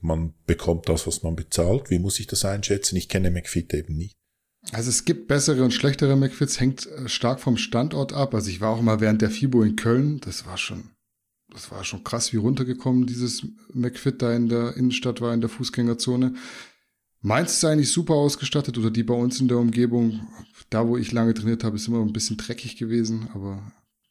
[0.00, 1.90] man bekommt das, was man bezahlt?
[1.90, 2.96] Wie muss ich das einschätzen?
[2.96, 4.14] Ich kenne McFit eben nicht.
[4.70, 8.34] Also es gibt bessere und schlechtere McFits, hängt äh, stark vom Standort ab.
[8.34, 10.91] Also ich war auch mal während der FIBO in Köln, das war schon
[11.52, 15.50] das war schon krass, wie runtergekommen dieses McFit da in der Innenstadt war, in der
[15.50, 16.34] Fußgängerzone.
[17.20, 20.26] Meins ist eigentlich super ausgestattet oder die bei uns in der Umgebung.
[20.70, 23.28] Da, wo ich lange trainiert habe, ist immer ein bisschen dreckig gewesen.
[23.34, 23.62] Aber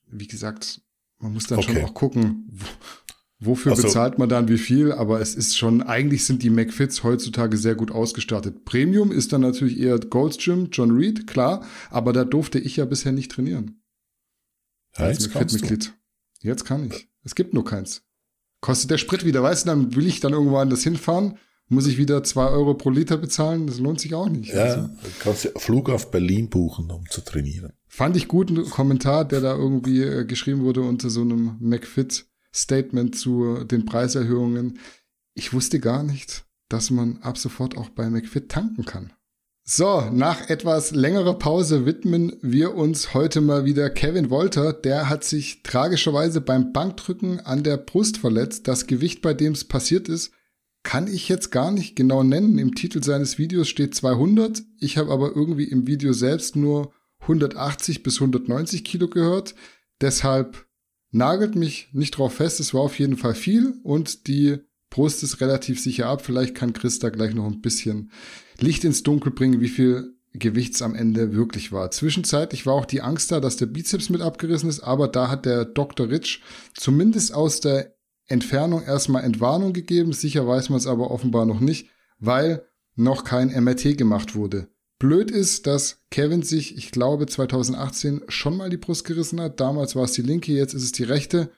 [0.09, 0.81] wie gesagt,
[1.19, 1.73] man muss dann okay.
[1.73, 2.49] schon auch gucken,
[3.39, 4.93] wofür also, bezahlt man dann wie viel.
[4.93, 8.63] Aber es ist schon, eigentlich sind die McFits heutzutage sehr gut ausgestattet.
[8.63, 11.65] Premium ist dann natürlich eher Gold's Gym, John Reed, klar.
[11.89, 13.81] Aber da durfte ich ja bisher nicht trainieren.
[14.97, 15.93] Ja, als McFit-Mitglied.
[16.41, 17.09] Jetzt kann ich.
[17.23, 18.03] Es gibt nur keins.
[18.61, 21.37] Kostet der Sprit wieder, weißt du, dann will ich dann irgendwo anders hinfahren,
[21.67, 24.53] muss ich wieder zwei Euro pro Liter bezahlen, das lohnt sich auch nicht.
[24.53, 24.81] Ja, also.
[24.81, 27.73] du kannst ja Flug auf Berlin buchen, um zu trainieren.
[27.87, 33.17] Fand ich gut, einen Kommentar, der da irgendwie äh, geschrieben wurde unter so einem McFit-Statement
[33.17, 34.79] zu den Preiserhöhungen.
[35.33, 39.13] Ich wusste gar nicht, dass man ab sofort auch bei McFit tanken kann.
[39.63, 44.73] So, nach etwas längerer Pause widmen wir uns heute mal wieder Kevin Wolter.
[44.73, 48.67] Der hat sich tragischerweise beim Bankdrücken an der Brust verletzt.
[48.67, 50.31] Das Gewicht, bei dem es passiert ist,
[50.83, 52.57] kann ich jetzt gar nicht genau nennen.
[52.57, 54.63] Im Titel seines Videos steht 200.
[54.79, 59.53] Ich habe aber irgendwie im Video selbst nur 180 bis 190 Kilo gehört.
[60.01, 60.65] Deshalb
[61.11, 62.59] nagelt mich nicht drauf fest.
[62.59, 64.57] Es war auf jeden Fall viel und die
[64.89, 66.23] Brust ist relativ sicher ab.
[66.23, 68.11] Vielleicht kann Chris da gleich noch ein bisschen
[68.61, 71.91] Licht ins Dunkel bringen, wie viel Gewichts am Ende wirklich war.
[71.91, 75.45] Zwischenzeitlich war auch die Angst da, dass der Bizeps mit abgerissen ist, aber da hat
[75.45, 76.09] der Dr.
[76.09, 76.41] Rich
[76.73, 77.95] zumindest aus der
[78.27, 80.13] Entfernung erstmal Entwarnung gegeben.
[80.13, 81.89] Sicher weiß man es aber offenbar noch nicht,
[82.19, 84.69] weil noch kein MRT gemacht wurde.
[84.99, 89.59] Blöd ist, dass Kevin sich, ich glaube, 2018 schon mal die Brust gerissen hat.
[89.59, 91.51] Damals war es die linke, jetzt ist es die rechte.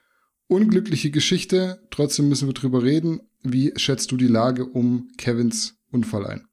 [0.47, 3.21] Unglückliche Geschichte, trotzdem müssen wir drüber reden.
[3.43, 6.47] Wie schätzt du die Lage um Kevins Unfall ein?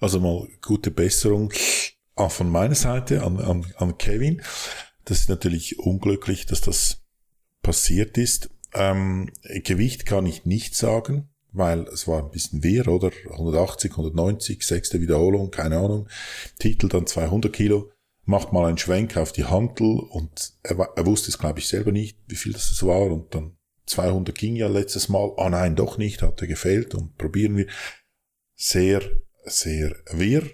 [0.00, 1.52] Also mal gute Besserung
[2.14, 4.42] auch von meiner Seite an, an, an Kevin.
[5.04, 7.02] Das ist natürlich unglücklich, dass das
[7.62, 8.50] passiert ist.
[8.74, 9.30] Ähm,
[9.64, 13.10] Gewicht kann ich nicht sagen, weil es war ein bisschen wehr, oder?
[13.30, 16.08] 180, 190, sechste Wiederholung, keine Ahnung.
[16.58, 17.90] Titel dann 200 Kilo.
[18.24, 21.90] Macht mal einen Schwenk auf die Hantel und er, er wusste es, glaube ich, selber
[21.90, 23.56] nicht, wie viel das war und dann
[23.86, 25.32] 200 ging ja letztes Mal.
[25.36, 27.66] Ah nein, doch nicht, hat er gefehlt und probieren wir.
[28.54, 29.00] Sehr
[29.44, 30.48] sehr wirr.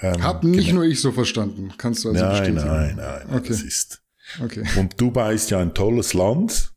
[0.00, 1.72] Ähm, Hab nicht nur ich so verstanden.
[1.78, 2.66] Kannst du also nein, bestätigen?
[2.66, 3.38] Nein, nein, nein.
[3.38, 3.48] Okay.
[3.48, 4.02] Das ist.
[4.42, 4.64] Okay.
[4.76, 6.72] Und Dubai ist ja ein tolles Land.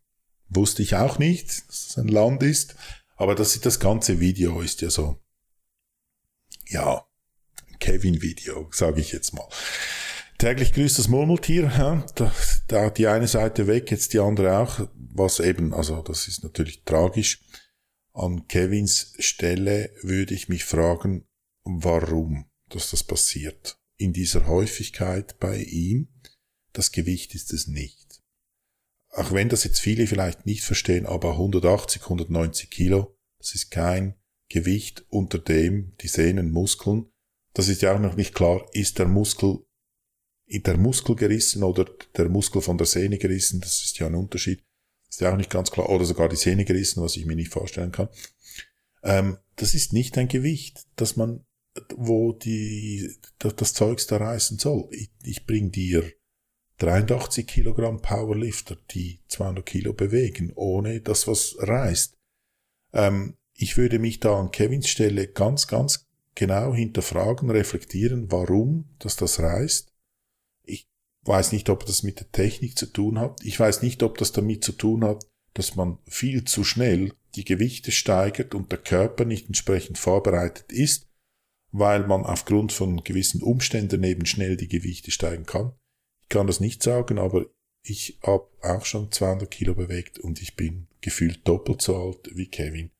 [0.50, 2.76] Wusste ich auch nicht, dass es ein Land ist.
[3.16, 5.20] Aber das, das ganze Video ist ja so,
[6.68, 7.04] ja,
[7.80, 9.48] Kevin-Video, sage ich jetzt mal.
[10.38, 12.32] Täglich grüßt das Murmeltier, ja, da,
[12.68, 16.84] da die eine Seite weg, jetzt die andere auch, was eben, also das ist natürlich
[16.84, 17.42] tragisch.
[18.14, 21.27] An Kevins Stelle würde ich mich fragen,
[21.84, 23.80] warum dass das passiert.
[23.96, 26.10] In dieser Häufigkeit bei ihm,
[26.74, 28.22] das Gewicht ist es nicht.
[29.10, 34.16] Auch wenn das jetzt viele vielleicht nicht verstehen, aber 180, 190 Kilo, das ist kein
[34.50, 37.10] Gewicht, unter dem die Sehnen, Muskeln,
[37.54, 39.64] das ist ja auch noch nicht klar, ist der Muskel
[40.50, 44.64] der Muskel gerissen oder der Muskel von der Sehne gerissen, das ist ja ein Unterschied.
[45.10, 45.90] Ist ja auch nicht ganz klar.
[45.90, 48.10] Oder sogar die Sehne gerissen, was ich mir nicht vorstellen kann.
[49.04, 51.46] Ähm, das ist nicht ein Gewicht, dass man,
[51.96, 54.88] wo die, das, das Zeugs da reißen soll.
[54.92, 56.12] Ich, ich bring dir
[56.80, 62.18] 83 Kilogramm Powerlifter, die 200 Kilo bewegen, ohne dass was reißt.
[62.94, 69.16] Ähm, ich würde mich da an Kevins Stelle ganz, ganz genau hinterfragen, reflektieren, warum dass
[69.16, 69.92] das reißt
[71.28, 73.40] weiß nicht, ob das mit der Technik zu tun hat.
[73.44, 77.44] Ich weiß nicht, ob das damit zu tun hat, dass man viel zu schnell die
[77.44, 81.07] Gewichte steigert und der Körper nicht entsprechend vorbereitet ist,
[81.78, 85.74] weil man aufgrund von gewissen Umständen eben schnell die Gewichte steigen kann.
[86.22, 87.46] Ich kann das nicht sagen, aber
[87.84, 92.48] ich habe auch schon 200 Kilo bewegt und ich bin gefühlt doppelt so alt wie
[92.48, 92.92] Kevin.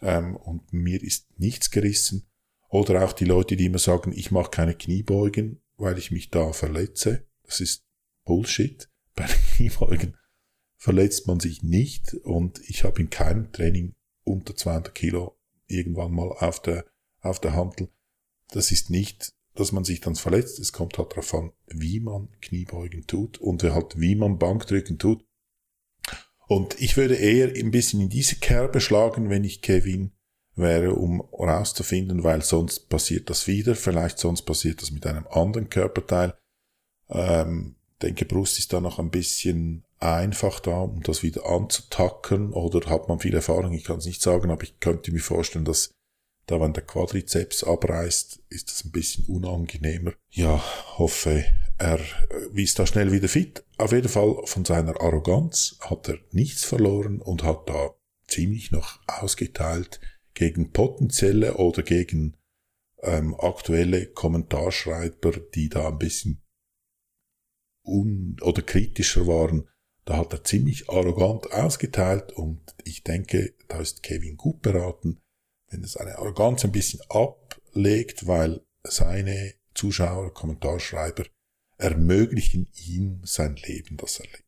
[0.00, 2.28] Ähm, und mir ist nichts gerissen.
[2.68, 6.52] Oder auch die Leute, die immer sagen, ich mache keine Kniebeugen, weil ich mich da
[6.52, 7.26] verletze.
[7.44, 7.84] Das ist
[8.24, 8.88] Bullshit.
[9.14, 10.16] Bei den Kniebeugen
[10.76, 13.92] verletzt man sich nicht und ich habe in keinem Training
[14.24, 16.86] unter 200 Kilo irgendwann mal auf der,
[17.20, 17.88] auf der Handel.
[18.52, 20.58] Das ist nicht, dass man sich dann verletzt.
[20.58, 25.24] Es kommt halt darauf an, wie man Kniebeugen tut und halt wie man Bankdrücken tut.
[26.46, 30.12] Und ich würde eher ein bisschen in diese Kerbe schlagen, wenn ich Kevin
[30.54, 35.70] wäre, um herauszufinden, weil sonst passiert das wieder, vielleicht sonst passiert das mit einem anderen
[35.70, 36.34] Körperteil.
[37.08, 42.90] Ähm, denke, Brust ist da noch ein bisschen einfach da, um das wieder anzutacken oder
[42.90, 43.72] hat man viel Erfahrung?
[43.72, 45.92] Ich kann es nicht sagen, aber ich könnte mir vorstellen, dass
[46.52, 50.12] da, wenn der Quadrizeps abreißt, ist das ein bisschen unangenehmer.
[50.30, 50.62] Ja,
[50.98, 51.44] hoffe,
[51.78, 51.98] er
[52.54, 53.64] ist da schnell wieder fit.
[53.78, 57.94] Auf jeden Fall von seiner Arroganz hat er nichts verloren und hat da
[58.28, 60.00] ziemlich noch ausgeteilt
[60.34, 62.36] gegen potenzielle oder gegen
[63.02, 66.42] ähm, aktuelle Kommentarschreiber, die da ein bisschen
[67.84, 69.68] un oder kritischer waren,
[70.04, 75.20] da hat er ziemlich arrogant ausgeteilt und ich denke, da ist Kevin gut beraten,
[75.72, 81.24] wenn er seine Arroganz ein bisschen ablegt, weil seine Zuschauer, Kommentarschreiber
[81.78, 84.44] ermöglichen ihm sein Leben, das er lebt.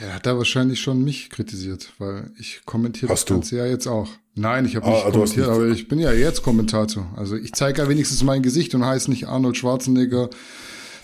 [0.00, 4.08] Ja, hat er wahrscheinlich schon mich kritisiert, weil ich kommentiere das Ganze ja jetzt auch.
[4.34, 7.10] Nein, ich habe ah, nicht kommentiert, nicht aber ich bin ja jetzt Kommentator.
[7.16, 10.28] Also ich zeige ja wenigstens mein Gesicht und heiße nicht Arnold Schwarzenegger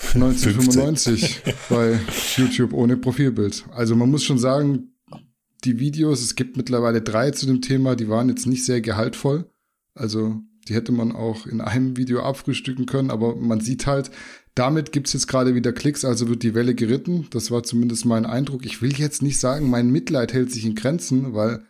[0.14, 1.98] 1995 bei
[2.36, 3.64] YouTube ohne Profilbild.
[3.72, 4.93] Also man muss schon sagen,
[5.65, 9.51] die Videos, es gibt mittlerweile drei zu dem Thema, die waren jetzt nicht sehr gehaltvoll.
[9.95, 14.11] Also die hätte man auch in einem Video abfrühstücken können, aber man sieht halt,
[14.55, 17.27] damit gibt's jetzt gerade wieder Klicks, also wird die Welle geritten.
[17.31, 18.65] Das war zumindest mein Eindruck.
[18.65, 21.65] Ich will jetzt nicht sagen, mein Mitleid hält sich in Grenzen, weil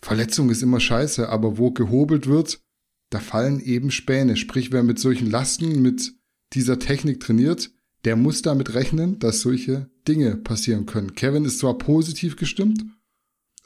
[0.00, 2.60] Verletzung ist immer scheiße, aber wo gehobelt wird,
[3.10, 4.36] da fallen eben Späne.
[4.36, 6.12] Sprich, wer mit solchen Lasten, mit
[6.52, 7.70] dieser Technik trainiert,
[8.04, 11.14] der muss damit rechnen, dass solche Dinge passieren können.
[11.14, 12.84] Kevin ist zwar positiv gestimmt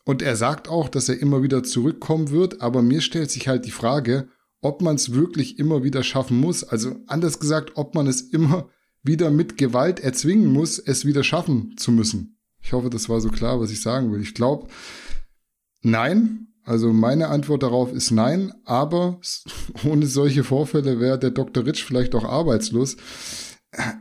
[0.05, 3.67] und er sagt auch, dass er immer wieder zurückkommen wird, aber mir stellt sich halt
[3.67, 4.29] die Frage,
[4.61, 6.65] ob man es wirklich immer wieder schaffen muss.
[6.65, 8.69] Also anders gesagt, ob man es immer
[9.03, 12.39] wieder mit Gewalt erzwingen muss, es wieder schaffen zu müssen.
[12.63, 14.21] Ich hoffe, das war so klar, was ich sagen will.
[14.21, 14.69] Ich glaube,
[15.83, 16.47] nein.
[16.63, 19.19] Also meine Antwort darauf ist nein, aber
[19.85, 21.65] ohne solche Vorfälle wäre der Dr.
[21.65, 22.97] Rich vielleicht auch arbeitslos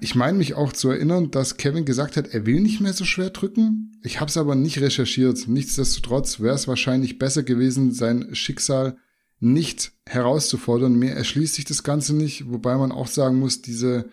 [0.01, 3.05] ich meine mich auch zu erinnern, dass Kevin gesagt hat, er will nicht mehr so
[3.05, 3.97] schwer drücken.
[4.03, 5.47] Ich habe es aber nicht recherchiert.
[5.47, 8.97] Nichtsdestotrotz wäre es wahrscheinlich besser gewesen, sein Schicksal
[9.39, 10.95] nicht herauszufordern.
[10.97, 14.09] Mir erschließt sich das Ganze nicht, wobei man auch sagen muss, diese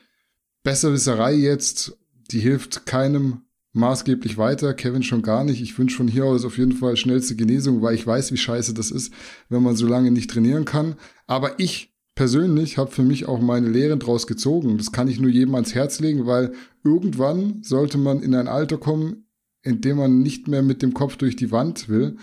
[0.63, 1.97] Besserwisserei jetzt,
[2.31, 3.43] die hilft keinem
[3.73, 4.75] maßgeblich weiter.
[4.75, 5.61] Kevin schon gar nicht.
[5.63, 8.75] Ich wünsche von hier aus auf jeden Fall schnellste Genesung, weil ich weiß, wie scheiße
[8.75, 9.13] das ist,
[9.49, 10.97] wenn man so lange nicht trainieren kann.
[11.27, 14.79] Aber ich persönlich habe für mich auch meine Lehren draus gezogen.
[14.79, 16.53] Das kann ich nur jedem ans Herz legen, weil
[16.83, 19.29] irgendwann sollte man in ein Alter kommen,
[19.63, 22.17] in dem man nicht mehr mit dem Kopf durch die Wand will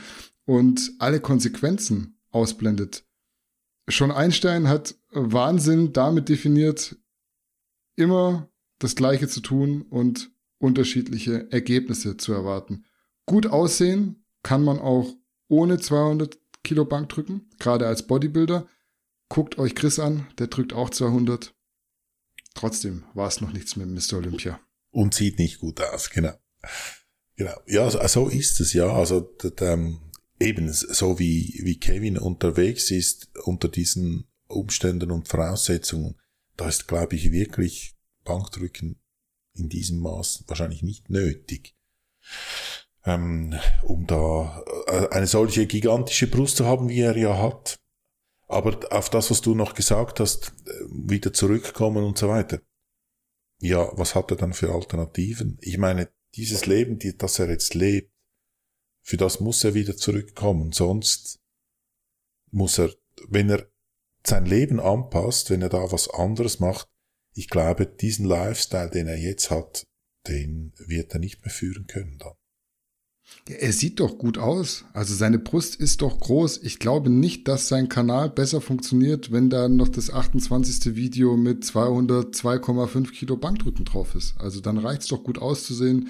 [0.46, 3.06] und alle Konsequenzen ausblendet.
[3.88, 6.98] Schon Einstein hat Wahnsinn damit definiert,
[7.96, 12.86] immer das Gleiche zu tun und unterschiedliche Ergebnisse zu erwarten.
[13.26, 15.14] Gut aussehen kann man auch
[15.50, 18.66] ohne 200 Kilo Bank drücken, gerade als Bodybuilder.
[19.34, 21.55] Guckt euch Chris an, der drückt auch 200.
[22.53, 24.17] Trotzdem war es noch nichts mit Mr.
[24.17, 24.59] Olympia.
[24.91, 26.34] Und sieht nicht gut aus, genau.
[27.36, 27.59] Genau.
[27.65, 28.93] Ja, so ist es, ja.
[28.93, 30.01] Also, ähm,
[30.39, 36.13] eben, so wie, wie Kevin unterwegs ist unter diesen Umständen und Voraussetzungen,
[36.55, 39.01] da ist, glaube ich, wirklich Bankdrücken
[39.55, 41.75] in diesem Maß wahrscheinlich nicht nötig.
[43.03, 47.79] Ähm, um da äh, eine solche gigantische Brust zu haben, wie er ja hat.
[48.54, 52.62] Aber auf das, was du noch gesagt hast, äh, wieder zurückkommen und so weiter.
[53.60, 55.58] ja, was hat er dann für Alternativen?
[55.62, 58.12] Ich meine, dieses Leben, die, das er jetzt lebt,
[59.01, 60.72] für das muss er wieder zurückkommen.
[60.72, 61.39] Sonst
[62.51, 62.93] muss er,
[63.28, 63.70] wenn er
[64.26, 66.89] sein Leben anpasst, wenn er da was anderes macht,
[67.36, 69.88] ich glaube, diesen Lifestyle, den er jetzt hat,
[70.28, 72.36] den wird er nicht mehr führen können dann.
[73.47, 74.86] Er sieht doch gut aus.
[74.93, 76.61] Also seine Brust ist doch groß.
[76.63, 80.95] Ich glaube nicht, dass sein Kanal besser funktioniert, wenn da noch das 28.
[80.95, 84.36] Video mit 202,5 Kilo Bankdrücken drauf ist.
[84.39, 86.09] Also dann reicht's doch gut auszusehen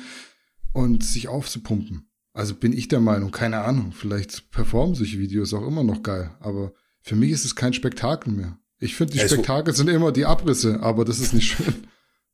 [0.73, 2.07] und sich aufzupumpen.
[2.33, 6.31] Also bin ich der Meinung, keine Ahnung, vielleicht performen solche Videos auch immer noch geil,
[6.39, 8.57] aber für mich ist es kein Spektakel mehr.
[8.79, 11.87] Ich finde, die Spektakel sind immer die Abrisse, aber das ist nicht schön.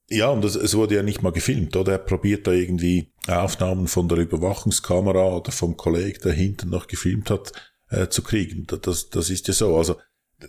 [0.09, 1.93] Ja, und es, es wurde ja nicht mal gefilmt, oder?
[1.93, 7.29] Er probiert da irgendwie Aufnahmen von der Überwachungskamera oder vom Kollegen, der hinten noch gefilmt
[7.29, 7.51] hat,
[7.89, 8.65] äh, zu kriegen.
[8.81, 9.77] Das, das ist ja so.
[9.77, 9.97] Also,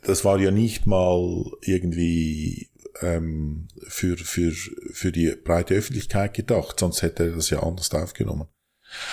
[0.02, 2.70] das war ja nicht mal irgendwie
[3.02, 8.48] ähm, für, für, für die breite Öffentlichkeit gedacht, sonst hätte er das ja anders aufgenommen.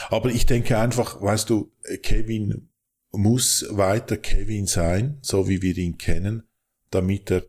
[0.09, 1.71] Aber ich denke einfach, weißt du,
[2.03, 2.69] Kevin
[3.11, 6.43] muss weiter Kevin sein, so wie wir ihn kennen,
[6.89, 7.43] damit er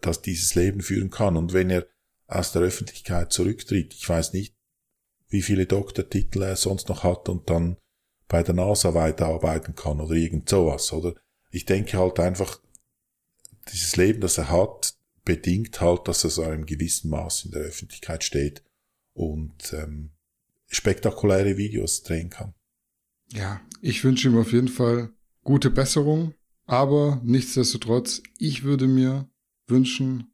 [0.00, 1.36] dass dieses Leben führen kann.
[1.36, 1.86] Und wenn er
[2.28, 3.94] aus der Öffentlichkeit zurücktritt.
[3.94, 4.54] Ich weiß nicht,
[5.28, 7.76] wie viele Doktortitel er sonst noch hat und dann
[8.28, 11.14] bei der NASA weiterarbeiten kann oder irgend sowas, oder?
[11.50, 12.60] Ich denke halt einfach,
[13.72, 17.62] dieses Leben, das er hat, bedingt halt, dass er so einem gewissen Maß in der
[17.62, 18.62] Öffentlichkeit steht
[19.14, 20.10] und ähm,
[20.66, 22.54] spektakuläre Videos drehen kann.
[23.32, 25.10] Ja, ich wünsche ihm auf jeden Fall
[25.42, 29.28] gute Besserung, aber nichtsdestotrotz, ich würde mir
[29.66, 30.32] wünschen,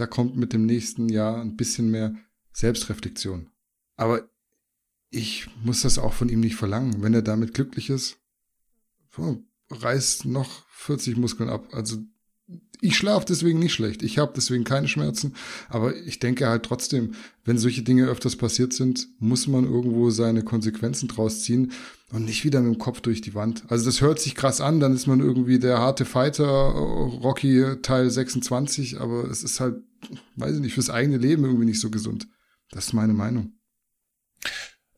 [0.00, 2.14] da kommt mit dem nächsten Jahr ein bisschen mehr
[2.52, 3.50] Selbstreflexion.
[3.96, 4.28] Aber
[5.10, 7.02] ich muss das auch von ihm nicht verlangen.
[7.02, 8.18] Wenn er damit glücklich ist,
[9.70, 11.68] reißt noch 40 Muskeln ab.
[11.72, 11.98] Also
[12.80, 14.02] ich schlafe deswegen nicht schlecht.
[14.02, 15.34] Ich habe deswegen keine Schmerzen.
[15.68, 17.12] Aber ich denke halt trotzdem,
[17.44, 21.72] wenn solche Dinge öfters passiert sind, muss man irgendwo seine Konsequenzen draus ziehen
[22.10, 23.64] und nicht wieder mit dem Kopf durch die Wand.
[23.68, 28.10] Also das hört sich krass an, dann ist man irgendwie der harte Fighter, Rocky Teil
[28.10, 29.76] 26, aber es ist halt,
[30.36, 32.28] weiß ich nicht, fürs eigene Leben irgendwie nicht so gesund.
[32.70, 33.52] Das ist meine Meinung.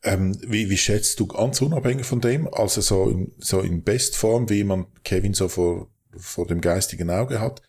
[0.03, 4.49] Ähm, wie, wie schätzt du ganz unabhängig von dem, also so in, so in Bestform,
[4.49, 7.61] wie man Kevin so vor, vor dem geistigen Auge hat,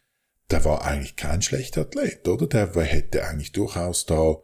[0.50, 2.46] der war eigentlich kein schlechter Athlet, oder?
[2.46, 4.36] Der hätte eigentlich durchaus da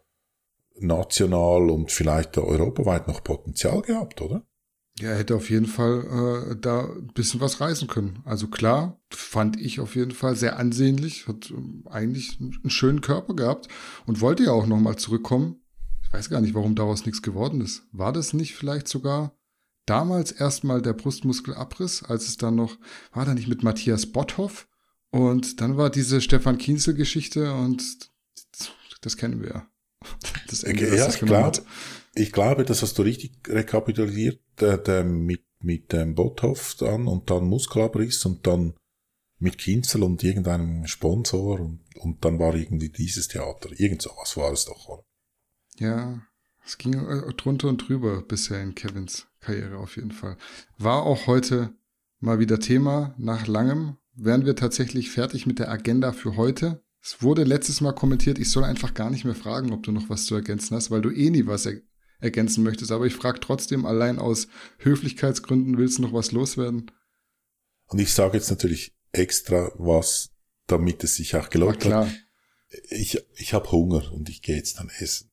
[0.79, 4.47] national und vielleicht europaweit noch Potenzial gehabt, oder?
[4.99, 8.21] Ja, er hätte auf jeden Fall äh, da ein bisschen was reißen können.
[8.25, 13.35] Also klar, fand ich auf jeden Fall sehr ansehnlich, hat ähm, eigentlich einen schönen Körper
[13.35, 13.69] gehabt
[14.07, 15.63] und wollte ja auch nochmal zurückkommen.
[16.03, 17.85] Ich weiß gar nicht, warum daraus nichts geworden ist.
[17.93, 19.33] War das nicht vielleicht sogar
[19.87, 22.79] damals erstmal der Brustmuskelabriss, als es dann noch,
[23.13, 24.69] war da nicht mit Matthias Botthoff?
[25.11, 27.83] Und dann war diese Stefan Kienzel-Geschichte und
[29.01, 29.71] das kennen wir ja.
[30.49, 31.53] Das Ende, ja, das klar.
[32.15, 37.31] Ich glaube, das hast du richtig rekapituliert, der, der mit, mit dem Bothoff dann und
[37.31, 38.75] dann Muskelabriss und dann
[39.39, 43.71] mit Kinzel und irgendeinem Sponsor und, und dann war irgendwie dieses Theater.
[43.79, 45.05] Irgend sowas war es doch, oder?
[45.79, 46.23] Ja,
[46.65, 50.37] es ging äh, drunter und drüber bisher in Kevins Karriere auf jeden Fall.
[50.79, 51.73] War auch heute
[52.21, 53.15] mal wieder Thema.
[53.19, 56.83] Nach langem wären wir tatsächlich fertig mit der Agenda für heute.
[57.03, 60.11] Es wurde letztes Mal kommentiert, ich soll einfach gar nicht mehr fragen, ob du noch
[60.11, 61.81] was zu ergänzen hast, weil du eh nie was er
[62.21, 62.93] ergänzen möchtest.
[62.93, 66.91] Aber ich frage trotzdem, allein aus Höflichkeitsgründen, willst du noch was loswerden?
[67.87, 70.31] Und ich sage jetzt natürlich extra was,
[70.67, 72.09] damit es sich auch gelohnt hat.
[72.91, 75.30] Ich, ich habe Hunger und ich gehe jetzt dann essen.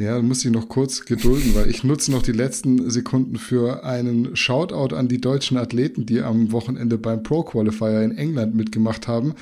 [0.00, 3.82] Ja, du musst dich noch kurz gedulden, weil ich nutze noch die letzten Sekunden für
[3.84, 9.08] einen Shoutout an die deutschen Athleten, die am Wochenende beim Pro Qualifier in England mitgemacht
[9.08, 9.34] haben.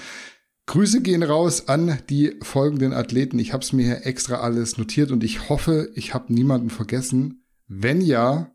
[0.65, 3.39] Grüße gehen raus an die folgenden Athleten.
[3.39, 7.45] Ich habe es mir hier extra alles notiert und ich hoffe, ich habe niemanden vergessen.
[7.69, 8.51] Wenn ja,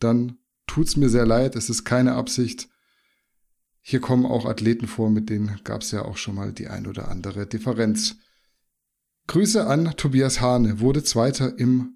[0.00, 1.54] dann tut's mir sehr leid.
[1.54, 2.68] Es ist keine Absicht.
[3.80, 6.88] Hier kommen auch Athleten vor, mit denen gab es ja auch schon mal die ein
[6.88, 8.16] oder andere Differenz.
[9.26, 11.94] Grüße an Tobias Hane, wurde Zweiter im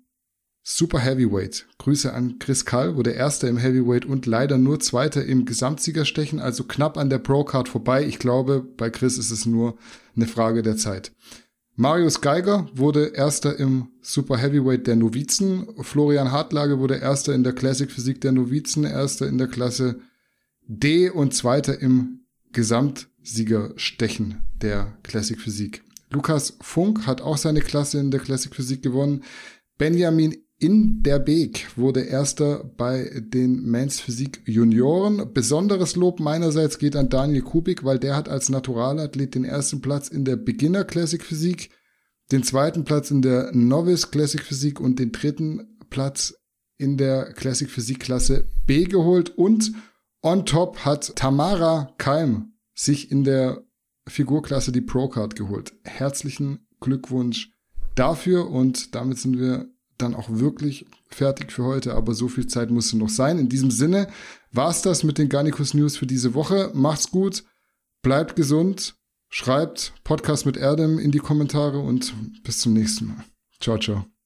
[0.63, 1.67] Super Heavyweight.
[1.79, 6.65] Grüße an Chris Kall, wurde Erster im Heavyweight und leider nur Zweiter im Gesamtsiegerstechen, also
[6.65, 8.05] knapp an der Pro-Card vorbei.
[8.05, 9.79] Ich glaube, bei Chris ist es nur
[10.15, 11.13] eine Frage der Zeit.
[11.77, 15.69] Marius Geiger wurde Erster im Super Heavyweight der Novizen.
[15.81, 20.01] Florian Hartlage wurde Erster in der Classic Physik der Novizen, Erster in der Klasse
[20.67, 25.85] D und Zweiter im Gesamtsiegerstechen der Classic Physik.
[26.11, 29.25] Lukas Funk hat auch seine Klasse in der Classic Physik gewonnen.
[29.77, 35.33] Benjamin in der Beek wurde erster bei den Men's Physik Junioren.
[35.33, 40.09] Besonderes Lob meinerseits geht an Daniel Kubik, weil der hat als Naturalathlet den ersten Platz
[40.09, 41.71] in der Beginner Classic Physik
[42.33, 46.35] den zweiten Platz in der Novice Classic Physik und den dritten Platz
[46.77, 49.73] in der Classic Physik Klasse B geholt und
[50.23, 53.65] on top hat Tamara Keim sich in der
[54.09, 55.75] Figurklasse die Pro Card geholt.
[55.85, 57.51] Herzlichen Glückwunsch
[57.95, 62.71] dafür und damit sind wir dann auch wirklich fertig für heute, aber so viel Zeit
[62.71, 63.39] musste noch sein.
[63.39, 64.09] In diesem Sinne
[64.53, 66.71] war's das mit den Garnicus News für diese Woche.
[66.75, 67.45] Macht's gut,
[68.03, 68.95] bleibt gesund,
[69.29, 73.25] schreibt Podcast mit Erdem in die Kommentare und bis zum nächsten Mal.
[73.61, 74.18] Ciao, ciao.